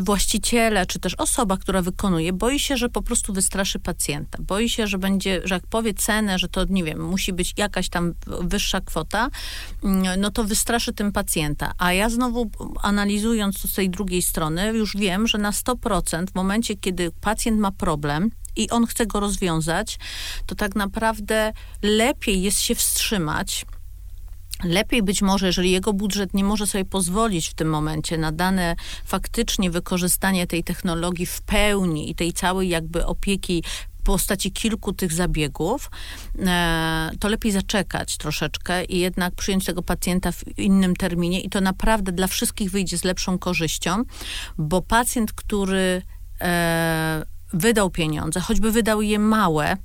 właściciele, 0.00 0.86
czy 0.86 0.98
też 0.98 1.14
osoba, 1.14 1.56
która 1.56 1.82
wykonuje, 1.82 2.32
boi 2.32 2.58
się, 2.58 2.76
że 2.76 2.88
po 2.88 3.02
prostu 3.02 3.32
wystraszy 3.32 3.78
pacjenta. 3.78 4.38
Boi 4.42 4.68
się, 4.68 4.86
że 4.86 4.98
będzie, 4.98 5.40
że 5.44 5.54
jak 5.54 5.66
powie 5.66 5.94
cenę, 5.94 6.38
że 6.38 6.48
to, 6.48 6.64
nie 6.64 6.84
wiem, 6.84 7.04
musi 7.04 7.32
być 7.32 7.54
jakaś 7.56 7.88
tam 7.88 8.14
wyższa 8.26 8.80
kwota, 8.80 9.28
mm, 9.84 10.20
no 10.20 10.30
to 10.30 10.44
wystraszy 10.44 10.92
tym 10.92 11.12
pacjenta. 11.12 11.72
A 11.78 11.92
ja 11.92 12.10
znowu 12.10 12.50
analizując 12.82 13.62
to 13.62 13.68
z 13.68 13.72
tej 13.72 13.90
drugiej 13.90 14.22
strony, 14.22 14.72
już 14.72 14.96
wiem, 14.96 15.26
że 15.26 15.38
na 15.38 15.50
100% 15.50 16.30
w 16.30 16.34
momencie, 16.34 16.76
kiedy 16.76 17.10
pacjent 17.20 17.58
ma 17.58 17.72
problem, 17.72 18.30
i 18.56 18.70
on 18.70 18.86
chce 18.86 19.06
go 19.06 19.20
rozwiązać, 19.20 19.98
to 20.46 20.54
tak 20.54 20.74
naprawdę 20.74 21.52
lepiej 21.82 22.42
jest 22.42 22.60
się 22.60 22.74
wstrzymać. 22.74 23.66
Lepiej 24.64 25.02
być 25.02 25.22
może, 25.22 25.46
jeżeli 25.46 25.70
jego 25.70 25.92
budżet 25.92 26.34
nie 26.34 26.44
może 26.44 26.66
sobie 26.66 26.84
pozwolić 26.84 27.48
w 27.48 27.54
tym 27.54 27.68
momencie 27.68 28.18
na 28.18 28.32
dane 28.32 28.76
faktycznie 29.04 29.70
wykorzystanie 29.70 30.46
tej 30.46 30.64
technologii 30.64 31.26
w 31.26 31.42
pełni 31.42 32.10
i 32.10 32.14
tej 32.14 32.32
całej 32.32 32.68
jakby 32.68 33.06
opieki 33.06 33.62
postaci 34.04 34.52
kilku 34.52 34.92
tych 34.92 35.12
zabiegów, 35.12 35.90
e, 36.38 37.10
to 37.20 37.28
lepiej 37.28 37.52
zaczekać 37.52 38.16
troszeczkę 38.16 38.84
i 38.84 38.98
jednak 38.98 39.34
przyjąć 39.34 39.64
tego 39.64 39.82
pacjenta 39.82 40.32
w 40.32 40.58
innym 40.58 40.96
terminie 40.96 41.40
i 41.40 41.50
to 41.50 41.60
naprawdę 41.60 42.12
dla 42.12 42.26
wszystkich 42.26 42.70
wyjdzie 42.70 42.98
z 42.98 43.04
lepszą 43.04 43.38
korzyścią, 43.38 44.02
bo 44.58 44.82
pacjent, 44.82 45.32
który 45.32 46.02
e, 46.40 47.24
wydał 47.52 47.90
pieniądze, 47.90 48.40
choćby 48.40 48.72
wydał 48.72 49.02
je 49.02 49.18
małe, 49.18 49.76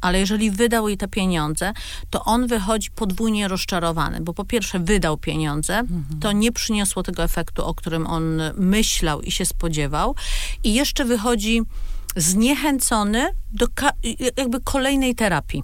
ale 0.00 0.18
jeżeli 0.18 0.50
wydał 0.50 0.88
jej 0.88 0.96
te 0.96 1.08
pieniądze, 1.08 1.72
to 2.10 2.24
on 2.24 2.46
wychodzi 2.46 2.90
podwójnie 2.90 3.48
rozczarowany, 3.48 4.20
bo 4.20 4.34
po 4.34 4.44
pierwsze 4.44 4.78
wydał 4.78 5.16
pieniądze, 5.16 5.82
to 6.20 6.32
nie 6.32 6.52
przyniosło 6.52 7.02
tego 7.02 7.22
efektu, 7.22 7.64
o 7.64 7.74
którym 7.74 8.06
on 8.06 8.40
myślał 8.56 9.20
i 9.20 9.30
się 9.30 9.44
spodziewał, 9.44 10.14
i 10.64 10.74
jeszcze 10.74 11.04
wychodzi 11.04 11.62
zniechęcony 12.16 13.26
do 13.52 13.66
jakby 14.36 14.60
kolejnej 14.60 15.14
terapii. 15.14 15.62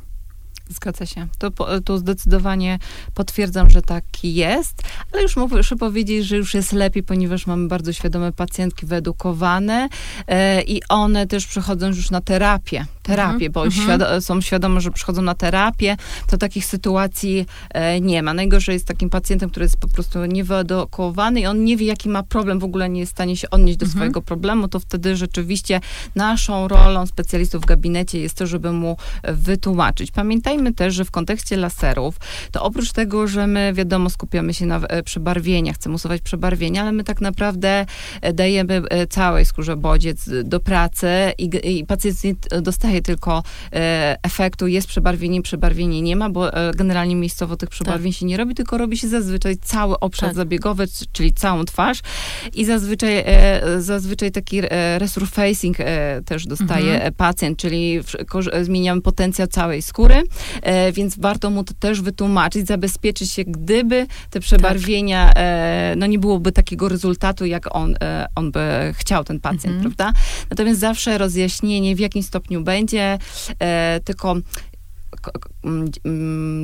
Zgadza 0.68 1.06
się. 1.06 1.26
To, 1.38 1.50
to 1.84 1.98
zdecydowanie 1.98 2.78
potwierdzam, 3.14 3.70
że 3.70 3.82
taki 3.82 4.34
jest, 4.34 4.82
ale 5.12 5.22
już 5.22 5.36
muszę 5.36 5.76
powiedzieć, 5.76 6.26
że 6.26 6.36
już 6.36 6.54
jest 6.54 6.72
lepiej, 6.72 7.02
ponieważ 7.02 7.46
mamy 7.46 7.68
bardzo 7.68 7.92
świadome 7.92 8.32
pacjentki 8.32 8.86
wyedukowane 8.86 9.88
e, 10.26 10.62
i 10.62 10.82
one 10.88 11.26
też 11.26 11.46
przychodzą 11.46 11.86
już 11.86 12.10
na 12.10 12.20
terapię. 12.20 12.86
Terapię, 13.04 13.50
bo 13.50 13.64
świado- 13.70 14.20
są 14.20 14.40
świadome, 14.40 14.80
że 14.80 14.90
przychodzą 14.90 15.22
na 15.22 15.34
terapię, 15.34 15.96
to 16.26 16.36
takich 16.36 16.64
sytuacji 16.66 17.46
e, 17.70 18.00
nie 18.00 18.22
ma. 18.22 18.34
Najgorsze 18.34 18.72
jest 18.72 18.86
takim 18.86 19.10
pacjentem, 19.10 19.50
który 19.50 19.64
jest 19.64 19.76
po 19.76 19.88
prostu 19.88 20.24
niewyedukowany 20.24 21.40
i 21.40 21.46
on 21.46 21.64
nie 21.64 21.76
wie, 21.76 21.86
jaki 21.86 22.08
ma 22.08 22.22
problem, 22.22 22.58
w 22.58 22.64
ogóle 22.64 22.88
nie 22.88 23.00
jest 23.00 23.12
w 23.12 23.16
stanie 23.16 23.36
się 23.36 23.50
odnieść 23.50 23.78
do 23.78 23.86
swojego 23.86 24.22
problemu, 24.22 24.68
to 24.68 24.80
wtedy 24.80 25.16
rzeczywiście 25.16 25.80
naszą 26.14 26.68
rolą 26.68 27.06
specjalistów 27.06 27.62
w 27.62 27.66
gabinecie 27.66 28.20
jest 28.20 28.34
to, 28.36 28.46
żeby 28.46 28.72
mu 28.72 28.96
wytłumaczyć. 29.24 30.10
Pamiętajmy 30.10 30.74
też, 30.74 30.94
że 30.94 31.04
w 31.04 31.10
kontekście 31.10 31.56
laserów, 31.56 32.16
to 32.52 32.62
oprócz 32.62 32.92
tego, 32.92 33.26
że 33.28 33.46
my 33.46 33.72
wiadomo 33.74 34.10
skupiamy 34.10 34.54
się 34.54 34.66
na 34.66 34.76
e, 34.78 35.02
przebarwieniach, 35.02 35.76
chcemy 35.76 35.94
usuwać 35.94 36.22
przebarwienia, 36.22 36.82
ale 36.82 36.92
my 36.92 37.04
tak 37.04 37.20
naprawdę 37.20 37.86
e, 38.20 38.32
dajemy 38.32 38.82
e, 38.90 39.06
całej 39.06 39.44
skórze 39.44 39.76
bodziec 39.76 40.30
do 40.44 40.60
pracy 40.60 41.08
i, 41.38 41.50
i 41.78 41.86
pacjent 41.86 42.24
nie 42.24 42.34
t- 42.36 42.62
dostaje 42.94 43.02
tylko 43.02 43.42
e, 43.72 44.16
efektu, 44.22 44.66
jest 44.66 44.88
przebarwienie, 44.88 45.42
przebarwienie 45.42 46.02
nie 46.02 46.16
ma, 46.16 46.30
bo 46.30 46.52
e, 46.52 46.72
generalnie 46.74 47.16
miejscowo 47.16 47.56
tych 47.56 47.68
przebarwień 47.68 48.12
się 48.12 48.26
nie 48.26 48.36
robi, 48.36 48.54
tylko 48.54 48.78
robi 48.78 48.96
się 48.98 49.08
zazwyczaj 49.08 49.56
cały 49.56 50.00
obszar 50.00 50.28
Tak. 50.28 50.36
zabiegowy, 50.36 50.86
czyli 51.12 51.32
całą 51.32 51.64
twarz 51.64 51.98
i 52.54 52.64
zazwyczaj, 52.64 53.16
e, 53.26 53.60
zazwyczaj 53.80 54.30
taki 54.32 54.60
resurfacing 54.98 55.76
też 56.26 56.46
dostaje 56.46 56.94
Mhm. 56.94 57.14
pacjent, 57.14 57.58
czyli 57.58 58.00
zmieniamy 58.62 59.00
potencjał 59.02 59.48
całej 59.48 59.82
skóry, 59.82 60.22
więc 60.92 61.18
warto 61.18 61.50
mu 61.50 61.64
to 61.64 61.74
też 61.74 62.00
wytłumaczyć, 62.00 62.66
zabezpieczyć 62.66 63.30
się, 63.30 63.44
gdyby 63.44 64.06
te 64.30 64.40
przebarwienia, 64.40 65.32
e, 65.36 65.94
no 65.96 66.06
nie 66.06 66.18
byłoby 66.18 66.52
takiego 66.52 66.88
rezultatu, 66.88 67.46
jak 67.46 67.76
on, 67.76 67.94
on 68.34 68.50
by 68.52 68.60
chciał, 68.92 69.24
ten 69.24 69.40
pacjent, 69.40 69.76
Mhm. 69.76 69.82
prawda? 69.94 70.20
Natomiast 70.50 70.80
zawsze 70.80 71.18
rozjaśnienie, 71.18 71.96
w 71.96 71.98
jakim 71.98 72.22
stopniu 72.22 72.62
będzie, 72.62 72.83
e, 72.92 74.00
tylko 74.04 74.34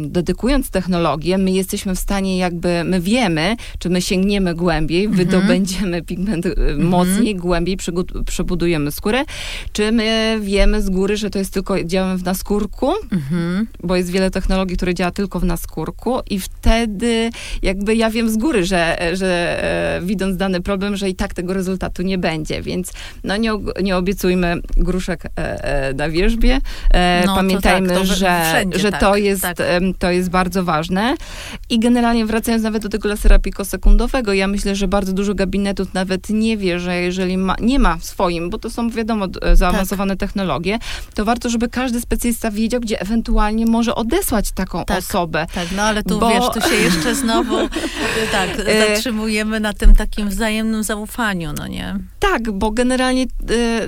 dedykując 0.06 0.70
technologię, 0.70 1.38
my 1.38 1.50
jesteśmy 1.50 1.94
w 1.94 1.98
stanie 1.98 2.38
jakby, 2.38 2.84
my 2.84 3.00
wiemy, 3.00 3.56
czy 3.78 3.90
my 3.90 4.02
sięgniemy 4.02 4.54
głębiej, 4.54 5.04
Mhm. 5.04 5.16
wydobędziemy 5.26 6.02
pigment 6.02 6.46
e, 6.46 6.50
mocniej, 6.78 7.36
głębiej, 7.36 7.76
przebudujemy 8.26 8.90
skórę, 8.92 9.24
czy 9.72 9.92
my 9.92 10.38
wiemy 10.42 10.82
z 10.82 10.90
góry, 10.90 11.16
że 11.16 11.30
to 11.30 11.38
jest 11.38 11.52
tylko, 11.54 11.84
działamy 11.84 12.16
w 12.18 12.24
naskórku, 12.24 12.92
Mhm. 13.12 13.66
bo 13.82 13.96
jest 13.96 14.10
wiele 14.10 14.30
technologii, 14.30 14.76
które 14.76 14.94
działa 14.94 15.10
tylko 15.10 15.40
w 15.40 15.44
naskórku 15.44 16.18
i 16.30 16.40
wtedy 16.40 17.30
jakby 17.62 17.94
ja 17.96 18.10
wiem 18.10 18.30
z 18.30 18.36
góry, 18.36 18.64
że, 18.64 18.98
że 19.12 19.64
e, 19.96 20.00
widząc 20.02 20.36
dany 20.36 20.60
problem, 20.60 20.96
że 20.96 21.08
i 21.08 21.14
tak 21.14 21.34
tego 21.34 21.52
rezultatu 21.54 22.02
nie 22.02 22.18
będzie, 22.18 22.62
więc 22.62 22.92
no 23.24 23.36
nie, 23.36 23.50
nie 23.82 23.96
obiecujmy 23.96 24.56
gruszek 24.76 25.24
e, 25.24 25.30
e, 25.38 25.94
na 25.94 26.08
wierzbie. 26.08 26.58
E, 26.94 27.22
No 27.26 27.32
to 27.32 27.36
Pamiętajmy, 27.36 27.88
tak, 27.88 27.96
to 27.98 28.04
że, 28.04 28.14
że 28.76 28.90
tak, 28.90 29.00
to, 29.00 29.16
jest, 29.16 29.42
tak. 29.42 29.56
to 29.98 30.10
jest 30.10 30.30
bardzo 30.30 30.64
ważne. 30.64 31.14
I 31.70 31.78
generalnie 31.78 32.26
wracając 32.26 32.62
nawet 32.64 32.82
do 32.82 32.88
tego 32.88 33.08
lasera 33.08 33.38
pikosekundowego, 33.38 34.32
ja 34.32 34.46
myślę, 34.48 34.76
że 34.76 34.88
bardzo 34.88 35.12
dużo 35.12 35.34
gabinetów 35.34 35.94
nawet 35.94 36.30
nie 36.30 36.56
wie, 36.56 36.80
że 36.80 37.00
jeżeli 37.00 37.36
ma, 37.38 37.56
nie 37.60 37.78
ma 37.78 37.96
w 37.96 38.04
swoim, 38.04 38.50
bo 38.50 38.58
to 38.58 38.70
są 38.70 38.90
wiadomo 38.90 39.28
d- 39.28 39.56
zaawansowane 39.56 40.16
technologie, 40.16 40.78
to 41.14 41.24
warto, 41.24 41.48
żeby 41.50 41.68
każdy 41.68 42.00
specjalista 42.00 42.50
wiedział, 42.50 42.80
gdzie 42.80 43.00
ewentualnie 43.00 43.66
może 43.66 43.94
odesłać 43.94 44.52
taką 44.52 44.84
Tak. 44.84 44.98
osobę. 44.98 45.46
Tak, 45.54 45.68
no 45.76 45.82
ale 45.82 46.02
tu 46.02 46.18
Bo- 46.18 46.28
wiesz, 46.30 46.44
tu 46.54 46.68
się 46.70 46.74
jeszcze 46.76 47.14
znowu 47.14 47.56
tak, 48.32 48.50
E, 48.66 48.94
zatrzymujemy 48.94 49.60
na 49.60 49.72
tym 49.72 49.94
takim 49.94 50.28
wzajemnym 50.28 50.82
zaufaniu, 50.82 51.52
no 51.58 51.66
nie? 51.66 51.96
Tak, 52.18 52.52
bo 52.52 52.70
generalnie, 52.70 53.22
y, 53.22 53.26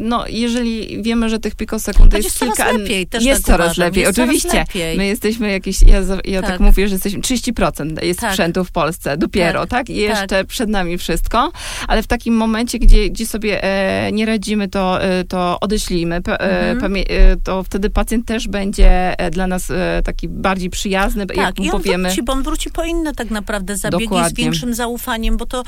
no, 0.00 0.24
jeżeli 0.28 1.02
wiemy, 1.02 1.28
że 1.28 1.38
tych 1.38 1.54
pikosekund 1.54 2.14
jest 2.14 2.38
coraz 2.38 2.56
kilka... 2.56 2.72
lepiej, 2.72 3.06
też 3.06 3.24
jest 3.24 3.44
tak 3.44 3.46
coraz 3.46 3.66
uważam, 3.66 3.84
lepiej, 3.84 4.02
jest 4.02 4.16
coraz 4.16 4.30
oczywiście. 4.48 4.78
lepiej. 4.78 4.96
My 4.98 5.06
jesteśmy 5.06 5.50
jakieś, 5.52 5.82
ja, 5.82 6.00
ja 6.24 6.40
tak. 6.40 6.50
Tak. 6.50 6.60
mówię, 6.60 6.88
że 6.88 6.94
jesteśmy 6.94 7.20
30% 7.20 8.02
jest 8.04 8.20
Tak. 8.20 8.30
sprzętu 8.30 8.64
w 8.64 8.72
Polsce, 8.72 9.16
dopiero, 9.16 9.60
tak? 9.60 9.70
Tak, 9.70 9.90
I 9.90 9.96
jeszcze 9.96 10.44
przed 10.44 10.68
nami 10.70 10.98
wszystko, 10.98 11.52
ale 11.88 12.02
w 12.02 12.06
takim 12.06 12.34
momencie, 12.36 12.78
gdzie, 12.78 13.10
gdzie 13.10 13.26
sobie 13.26 13.64
e, 13.64 14.12
nie 14.12 14.26
radzimy, 14.26 14.68
to, 14.68 15.02
e, 15.02 15.24
to 15.24 15.60
odeślijmy, 15.60 16.22
P, 16.22 16.40
e, 16.40 16.70
Mhm. 16.70 16.94
e, 16.96 17.02
to 17.44 17.62
wtedy 17.62 17.90
pacjent 17.90 18.26
też 18.26 18.48
będzie 18.48 19.18
e, 19.18 19.30
dla 19.30 19.46
nas 19.46 19.70
e, 19.70 20.02
taki 20.04 20.28
bardziej 20.28 20.70
przyjazny, 20.70 21.20
jak 21.34 21.36
Tak, 21.46 21.58
mu 21.58 21.64
i 21.64 21.70
on 21.70 21.72
powiemy. 21.82 22.08
wróci, 22.08 22.22
bo 22.22 22.32
on 22.32 22.42
wróci 22.42 22.70
po 22.70 22.84
inne 22.84 23.12
tak 23.14 23.30
naprawdę 23.30 23.76
zabiegi 23.76 24.04
z 24.04 24.08
Dokładnie. 24.08 24.44
większym 24.44 24.74
zaufaniem, 24.74 25.36
bo 25.36 25.46
to 25.46 25.62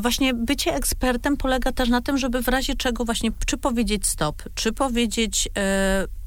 właśnie 0.00 0.34
bycie 0.34 0.74
ekspertem 0.74 1.36
polega 1.36 1.72
też 1.72 1.88
na 1.88 2.00
tym, 2.00 2.18
żeby 2.18 2.42
w 2.42 2.48
razie 2.48 2.74
czego 2.74 3.04
właśnie, 3.04 3.30
czy 3.46 3.56
powiedzieć 3.58 4.06
stop, 4.06 4.42
czy 4.54 4.72
powiedzieć 4.72 5.48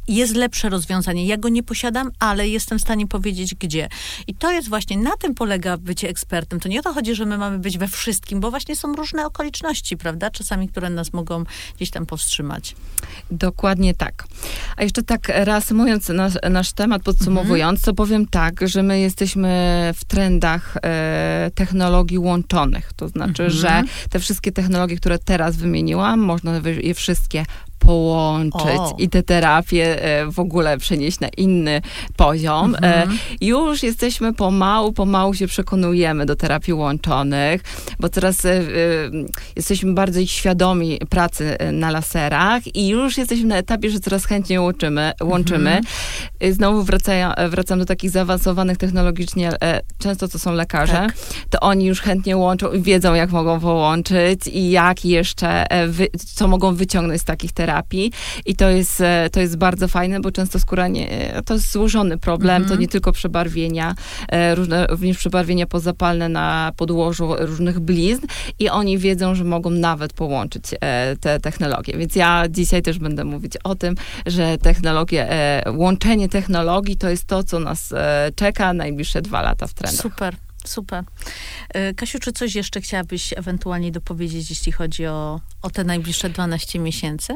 jest 0.07 0.35
lepsze 0.35 0.69
rozwiązanie. 0.69 1.25
Ja 1.25 1.37
go 1.37 1.49
nie 1.49 1.63
posiadam, 1.63 2.11
ale 2.19 2.47
jestem 2.47 2.79
w 2.79 2.81
stanie 2.81 3.07
powiedzieć 3.07 3.55
gdzie. 3.55 3.89
I 4.27 4.35
to 4.35 4.51
jest 4.51 4.69
właśnie, 4.69 4.97
na 4.97 5.11
tym 5.19 5.35
polega 5.35 5.77
bycie 5.77 6.09
ekspertem. 6.09 6.59
To 6.59 6.69
nie 6.69 6.79
o 6.79 6.83
to 6.83 6.93
chodzi, 6.93 7.15
że 7.15 7.25
my 7.25 7.37
mamy 7.37 7.59
być 7.59 7.77
we 7.77 7.87
wszystkim, 7.87 8.39
bo 8.39 8.49
właśnie 8.49 8.75
są 8.75 8.93
różne 8.93 9.25
okoliczności, 9.25 9.97
prawda? 9.97 10.29
Czasami, 10.31 10.69
które 10.69 10.89
nas 10.89 11.13
mogą 11.13 11.43
gdzieś 11.75 11.89
tam 11.89 12.05
powstrzymać. 12.05 12.75
Dokładnie 13.31 13.93
tak. 13.93 14.23
A 14.77 14.83
jeszcze 14.83 15.03
tak 15.03 15.27
reasumując 15.29 16.09
nasz, 16.09 16.33
nasz 16.49 16.71
temat, 16.73 17.03
podsumowując, 17.03 17.81
to 17.81 17.93
powiem 17.93 18.27
tak, 18.27 18.67
że 18.67 18.83
my 18.83 18.99
jesteśmy 18.99 19.49
w 19.95 20.05
trendach 20.05 20.77
e, 20.83 21.51
technologii 21.55 22.17
łączonych. 22.17 22.93
To 22.95 23.07
znaczy, 23.07 23.43
Mhm. 23.43 23.49
że 23.51 23.83
te 24.09 24.19
wszystkie 24.19 24.51
technologie, 24.51 24.95
które 24.95 25.19
teraz 25.19 25.55
wymieniłam, 25.55 26.19
można 26.19 26.61
je 26.81 26.93
wszystkie 26.93 27.45
połączyć 27.85 28.79
O. 28.79 28.95
i 28.97 29.09
te 29.09 29.23
terapie 29.23 29.97
w 30.31 30.39
ogóle 30.39 30.77
przenieść 30.77 31.19
na 31.19 31.27
inny 31.37 31.81
poziom. 32.15 32.75
Mhm. 32.75 33.11
E, 33.11 33.13
Już 33.41 33.83
jesteśmy 33.83 34.33
pomału, 34.33 34.93
pomału 34.93 35.33
się 35.33 35.47
przekonujemy 35.47 36.25
do 36.25 36.35
terapii 36.35 36.73
łączonych, 36.73 37.61
bo 37.99 38.09
teraz 38.09 38.45
e, 38.45 38.51
e, 38.51 38.61
jesteśmy 39.55 39.93
bardziej 39.93 40.27
świadomi 40.27 40.99
pracy 41.09 41.57
na 41.71 41.91
laserach 41.91 42.75
i 42.75 42.87
już 42.87 43.17
jesteśmy 43.17 43.45
na 43.45 43.57
etapie, 43.57 43.89
że 43.89 43.99
coraz 43.99 44.25
chętniej 44.25 44.59
łączymy. 44.59 45.11
łączymy. 45.23 45.77
Mhm. 45.77 46.53
Znowu 46.53 46.83
wracają, 46.83 47.29
wracam 47.49 47.79
do 47.79 47.85
takich 47.85 48.09
zaawansowanych 48.09 48.77
technologicznie, 48.77 49.51
często 49.97 50.27
to 50.27 50.39
są 50.39 50.53
lekarze, 50.53 50.93
Tak. 50.93 51.13
to 51.49 51.59
oni 51.59 51.85
już 51.85 52.01
chętnie 52.01 52.37
łączą 52.37 52.71
i 52.71 52.81
wiedzą, 52.81 53.13
jak 53.13 53.31
mogą 53.31 53.59
połączyć 53.59 54.47
i 54.47 54.69
jak 54.71 55.05
jeszcze, 55.05 55.65
co 56.35 56.47
mogą 56.47 56.75
wyciągnąć 56.75 57.21
z 57.21 57.23
takich 57.23 57.51
terapii. 57.51 57.72
I 58.45 58.55
to 58.55 58.69
jest, 58.69 59.01
e, 59.01 59.29
to 59.31 59.39
jest 59.39 59.57
bardzo 59.57 59.87
fajne, 59.87 60.19
bo 60.19 60.31
często 60.31 60.59
skóra 60.59 60.87
nie, 60.87 61.33
to 61.45 61.53
jest 61.53 61.71
złożony 61.71 62.17
problem, 62.17 62.55
Mhm. 62.61 62.69
to 62.69 62.81
nie 62.81 62.87
tylko 62.87 63.11
przebarwienia, 63.11 63.95
e, 64.29 64.55
różne, 64.55 64.87
również 64.87 65.17
przebarwienia 65.17 65.67
pozapalne 65.67 66.29
na 66.29 66.71
podłożu 66.77 67.35
różnych 67.39 67.79
blizn 67.79 68.27
i 68.59 68.69
oni 68.69 68.97
wiedzą, 68.97 69.35
że 69.35 69.43
mogą 69.43 69.69
nawet 69.69 70.13
połączyć 70.13 70.63
e, 70.81 71.15
te 71.15 71.39
technologie. 71.39 71.97
Więc 71.97 72.15
ja 72.15 72.43
dzisiaj 72.49 72.81
też 72.81 72.99
będę 72.99 73.23
mówić 73.23 73.57
o 73.63 73.75
tym, 73.75 73.95
że 74.25 74.57
technologie, 74.57 75.31
e, 75.31 75.71
łączenie 75.71 76.29
technologii 76.29 76.97
to 76.97 77.09
jest 77.09 77.25
to, 77.25 77.43
co 77.43 77.59
nas 77.59 77.91
e, 77.91 78.29
czeka 78.35 78.73
najbliższe 78.73 79.21
dwa 79.21 79.41
lata 79.41 79.67
w 79.67 79.73
trendach. 79.73 80.01
Super, 80.01 80.35
super. 80.65 81.03
E, 81.69 81.93
Kasiu, 81.93 82.19
czy 82.19 82.31
coś 82.31 82.55
jeszcze 82.55 82.81
chciałabyś 82.81 83.33
ewentualnie 83.37 83.91
dopowiedzieć, 83.91 84.49
jeśli 84.49 84.71
chodzi 84.71 85.05
o, 85.05 85.39
o 85.61 85.69
te 85.69 85.83
najbliższe 85.83 86.29
12 86.29 86.79
miesięcy? 86.79 87.33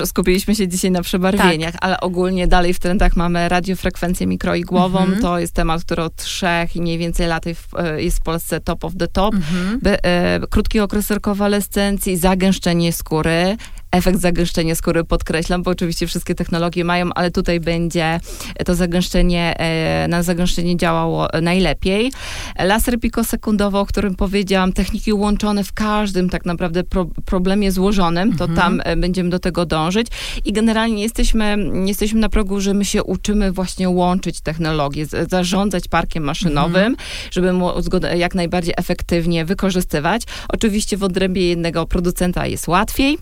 Y, 0.00 0.06
Skupiliśmy 0.06 0.54
się 0.54 0.68
dzisiaj 0.68 0.90
na 0.90 1.02
przebarwieniach, 1.02 1.74
ale 1.80 2.00
ogólnie 2.00 2.46
dalej 2.46 2.74
w 2.74 2.78
trendach 2.78 3.16
mamy 3.16 3.48
radiofrekwencję 3.48 4.26
mikroigłową. 4.26 4.98
Mhm. 4.98 5.22
To 5.22 5.38
jest 5.38 5.52
temat, 5.52 5.84
który 5.84 6.02
od 6.02 6.16
trzech 6.16 6.76
i 6.76 6.80
mniej 6.80 6.98
więcej 6.98 7.26
lat 7.26 7.46
y, 7.46 7.54
jest 7.96 8.18
w 8.18 8.22
Polsce 8.22 8.60
top 8.60 8.84
of 8.84 8.92
the 8.98 9.08
top. 9.08 9.34
Mhm. 9.34 9.80
By, 9.80 10.02
e, 10.02 10.40
krótki 10.50 10.80
okres 10.80 11.10
rekonwalescencji, 11.10 12.16
zagęszczenie 12.16 12.92
skóry. 12.92 13.56
Efekt 13.92 14.20
zagęszczenia 14.20 14.74
skóry 14.74 15.04
podkreślam, 15.04 15.62
bo 15.62 15.70
oczywiście 15.70 16.06
wszystkie 16.06 16.34
technologie 16.34 16.84
mają, 16.84 17.10
ale 17.14 17.30
tutaj 17.30 17.60
będzie 17.60 18.20
to 18.64 18.74
zagęszczenie, 18.74 19.54
e, 19.58 20.08
na 20.08 20.22
zagęszczenie 20.22 20.76
działało 20.76 21.28
najlepiej. 21.42 22.12
Laser 22.58 23.00
pikosekundowy, 23.00 23.78
o 23.78 23.86
którym 23.86 24.14
powiedziałam, 24.14 24.72
techniki 24.72 25.12
łączone 25.12 25.64
w 25.64 25.72
każdym 25.72 26.30
tak 26.30 26.46
naprawdę 26.46 26.84
pro, 26.84 27.06
problemie 27.24 27.72
złożonym, 27.72 28.36
to 28.36 28.44
Mhm. 28.44 28.56
tam 28.56 28.80
e, 28.84 28.96
będziemy 28.96 29.30
do 29.30 29.38
tego 29.38 29.66
dążyć. 29.66 30.06
I 30.44 30.52
generalnie 30.52 31.02
jesteśmy, 31.02 31.56
jesteśmy 31.84 32.20
na 32.20 32.28
progu, 32.28 32.60
że 32.60 32.74
my 32.74 32.84
się 32.84 33.04
uczymy 33.04 33.52
właśnie 33.52 33.88
łączyć 33.88 34.40
technologie, 34.40 35.06
zarządzać 35.30 35.88
parkiem 35.88 36.24
maszynowym, 36.24 36.96
żeby 37.30 37.52
móc 37.52 37.88
go 37.88 37.98
jak 38.16 38.34
najbardziej 38.34 38.74
efektywnie 38.76 39.44
wykorzystywać. 39.44 40.22
Oczywiście 40.48 40.96
w 40.96 41.02
odrębie 41.02 41.48
jednego 41.48 41.86
producenta 41.86 42.46
jest 42.46 42.68
łatwiej. 42.68 43.18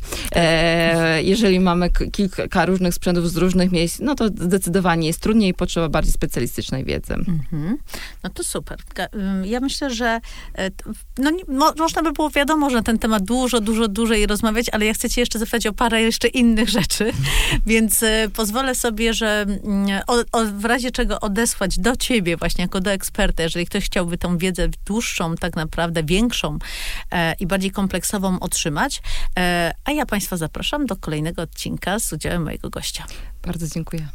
E, 0.54 1.22
jeżeli 1.22 1.60
mamy 1.60 1.90
kilka 1.90 2.66
różnych 2.66 2.94
sprzętów 2.94 3.30
z 3.30 3.36
różnych 3.36 3.72
miejsc, 3.72 4.00
no 4.00 4.14
to 4.14 4.26
zdecydowanie 4.26 5.06
jest 5.06 5.20
trudniej 5.20 5.50
i 5.50 5.54
potrzeba 5.54 5.88
bardziej 5.88 6.12
specjalistycznej 6.12 6.84
wiedzy. 6.84 7.14
Mhm. 7.14 7.78
No 8.22 8.30
to 8.30 8.44
super. 8.44 8.78
Ja 9.44 9.60
myślę, 9.60 9.90
że 9.90 10.20
e, 10.58 10.70
no, 11.48 11.72
można 11.78 12.02
by 12.02 12.12
było 12.12 12.30
wiadomo, 12.30 12.70
że 12.70 12.76
na 12.76 12.82
ten 12.82 12.98
temat 12.98 13.24
dużo, 13.24 13.60
dużo 13.60 13.88
dłużej 13.88 14.26
rozmawiać, 14.26 14.66
ale 14.72 14.86
ja 14.86 14.94
chcę 14.94 15.10
cię 15.10 15.20
jeszcze 15.20 15.38
zapytać 15.38 15.66
o 15.66 15.72
parę 15.72 16.02
jeszcze 16.02 16.28
innych 16.28 16.68
rzeczy, 16.68 17.12
więc 17.66 18.02
e, 18.02 18.28
pozwolę 18.34 18.74
sobie, 18.74 19.14
że 19.14 19.46
mm, 19.64 20.02
o, 20.06 20.14
o, 20.32 20.44
w 20.44 20.64
razie 20.64 20.90
czego 20.90 21.20
odesłać 21.20 21.78
do 21.78 21.96
ciebie 21.96 22.36
właśnie 22.36 22.62
jako 22.62 22.80
do 22.80 22.90
eksperta, 22.90 23.42
jeżeli 23.42 23.66
ktoś 23.66 23.84
chciałby 23.84 24.18
tą 24.18 24.38
wiedzę 24.38 24.68
dłuższą, 24.86 25.34
tak 25.34 25.56
naprawdę 25.56 26.02
większą 26.02 26.58
e, 27.12 27.34
i 27.40 27.46
bardziej 27.46 27.70
kompleksową 27.70 28.40
otrzymać. 28.40 29.02
E, 29.38 29.72
a 29.84 29.92
ja 29.92 30.06
państwa 30.06 30.36
zapraszam 30.44 30.86
do 30.86 30.96
kolejnego 30.96 31.42
odcinka 31.42 31.98
z 31.98 32.12
udziałem 32.12 32.42
mojego 32.42 32.70
gościa. 32.70 33.06
Bardzo 33.42 33.66
dziękuję. 33.68 34.08